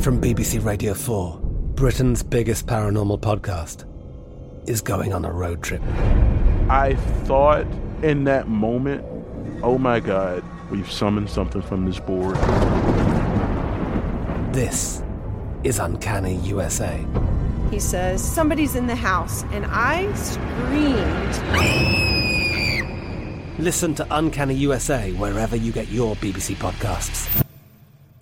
From 0.00 0.20
BBC 0.20 0.64
Radio 0.64 0.92
4, 0.92 1.38
Britain's 1.76 2.24
biggest 2.24 2.66
paranormal 2.66 3.20
podcast 3.20 3.84
is 4.68 4.80
going 4.80 5.12
on 5.12 5.24
a 5.24 5.30
road 5.30 5.62
trip. 5.62 5.82
I 6.68 6.96
thought 7.22 7.64
in 8.02 8.24
that 8.24 8.48
moment, 8.48 9.04
oh 9.62 9.78
my 9.78 10.00
God, 10.00 10.42
we've 10.68 10.90
summoned 10.90 11.30
something 11.30 11.62
from 11.62 11.86
this 11.86 12.00
board. 12.00 12.36
This 14.56 15.02
is 15.64 15.78
Uncanny 15.78 16.36
USA. 16.36 17.04
He 17.70 17.78
says, 17.78 18.24
Somebody's 18.24 18.74
in 18.74 18.86
the 18.86 18.96
house, 18.96 19.42
and 19.52 19.66
I 19.68 20.10
screamed. 20.14 21.34
Listen 23.58 23.94
to 23.96 24.06
Uncanny 24.10 24.54
USA 24.54 25.12
wherever 25.12 25.56
you 25.56 25.72
get 25.72 25.88
your 25.88 26.16
BBC 26.16 26.54
podcasts, 26.54 27.44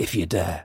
if 0.01 0.16
you 0.16 0.26
dare. 0.26 0.64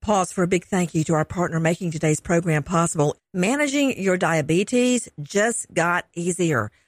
Pause 0.00 0.30
for 0.30 0.44
a 0.44 0.46
big 0.46 0.66
thank 0.66 0.94
you 0.94 1.02
to 1.02 1.14
our 1.14 1.24
partner 1.24 1.58
making 1.58 1.90
today's 1.90 2.20
program 2.20 2.62
possible. 2.62 3.16
Managing 3.34 4.00
your 4.00 4.16
diabetes 4.16 5.08
just 5.20 5.66
got 5.74 6.06
easier. 6.14 6.70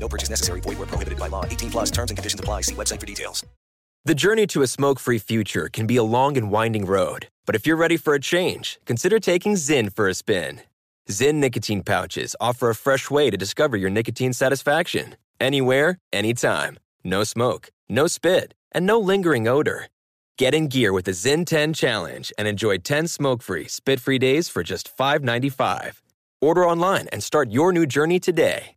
No 0.00 0.08
purchase 0.08 0.30
necessary. 0.30 0.60
Void 0.60 0.78
where 0.78 0.86
prohibited 0.86 1.18
by 1.18 1.28
law. 1.28 1.44
18 1.44 1.70
plus 1.70 1.90
terms 1.90 2.10
and 2.10 2.16
conditions 2.18 2.40
apply. 2.40 2.62
See 2.62 2.74
website 2.74 2.98
for 2.98 3.06
details. 3.06 3.44
The 4.06 4.14
journey 4.14 4.46
to 4.46 4.62
a 4.62 4.66
smoke-free 4.66 5.18
future 5.18 5.68
can 5.68 5.86
be 5.86 5.98
a 5.98 6.02
long 6.02 6.38
and 6.38 6.50
winding 6.50 6.86
road. 6.86 7.28
But 7.44 7.54
if 7.54 7.66
you're 7.66 7.76
ready 7.76 7.98
for 7.98 8.14
a 8.14 8.20
change, 8.20 8.80
consider 8.86 9.20
taking 9.20 9.56
Zyn 9.56 9.94
for 9.94 10.08
a 10.08 10.14
spin. 10.14 10.62
Zyn 11.10 11.34
nicotine 11.34 11.82
pouches 11.82 12.34
offer 12.40 12.70
a 12.70 12.74
fresh 12.74 13.10
way 13.10 13.28
to 13.28 13.36
discover 13.36 13.76
your 13.76 13.90
nicotine 13.90 14.32
satisfaction. 14.32 15.16
Anywhere, 15.38 15.98
anytime. 16.14 16.78
No 17.04 17.24
smoke, 17.24 17.68
no 17.90 18.06
spit, 18.06 18.54
and 18.72 18.86
no 18.86 18.98
lingering 18.98 19.46
odor. 19.46 19.88
Get 20.38 20.54
in 20.54 20.68
gear 20.68 20.94
with 20.94 21.04
the 21.04 21.10
Zyn 21.10 21.44
10 21.44 21.74
Challenge 21.74 22.32
and 22.38 22.48
enjoy 22.48 22.78
10 22.78 23.06
smoke-free, 23.06 23.68
spit-free 23.68 24.18
days 24.18 24.48
for 24.48 24.62
just 24.62 24.96
$5.95. 24.96 26.00
Order 26.40 26.66
online 26.66 27.06
and 27.12 27.22
start 27.22 27.50
your 27.50 27.70
new 27.70 27.84
journey 27.84 28.18
today. 28.18 28.76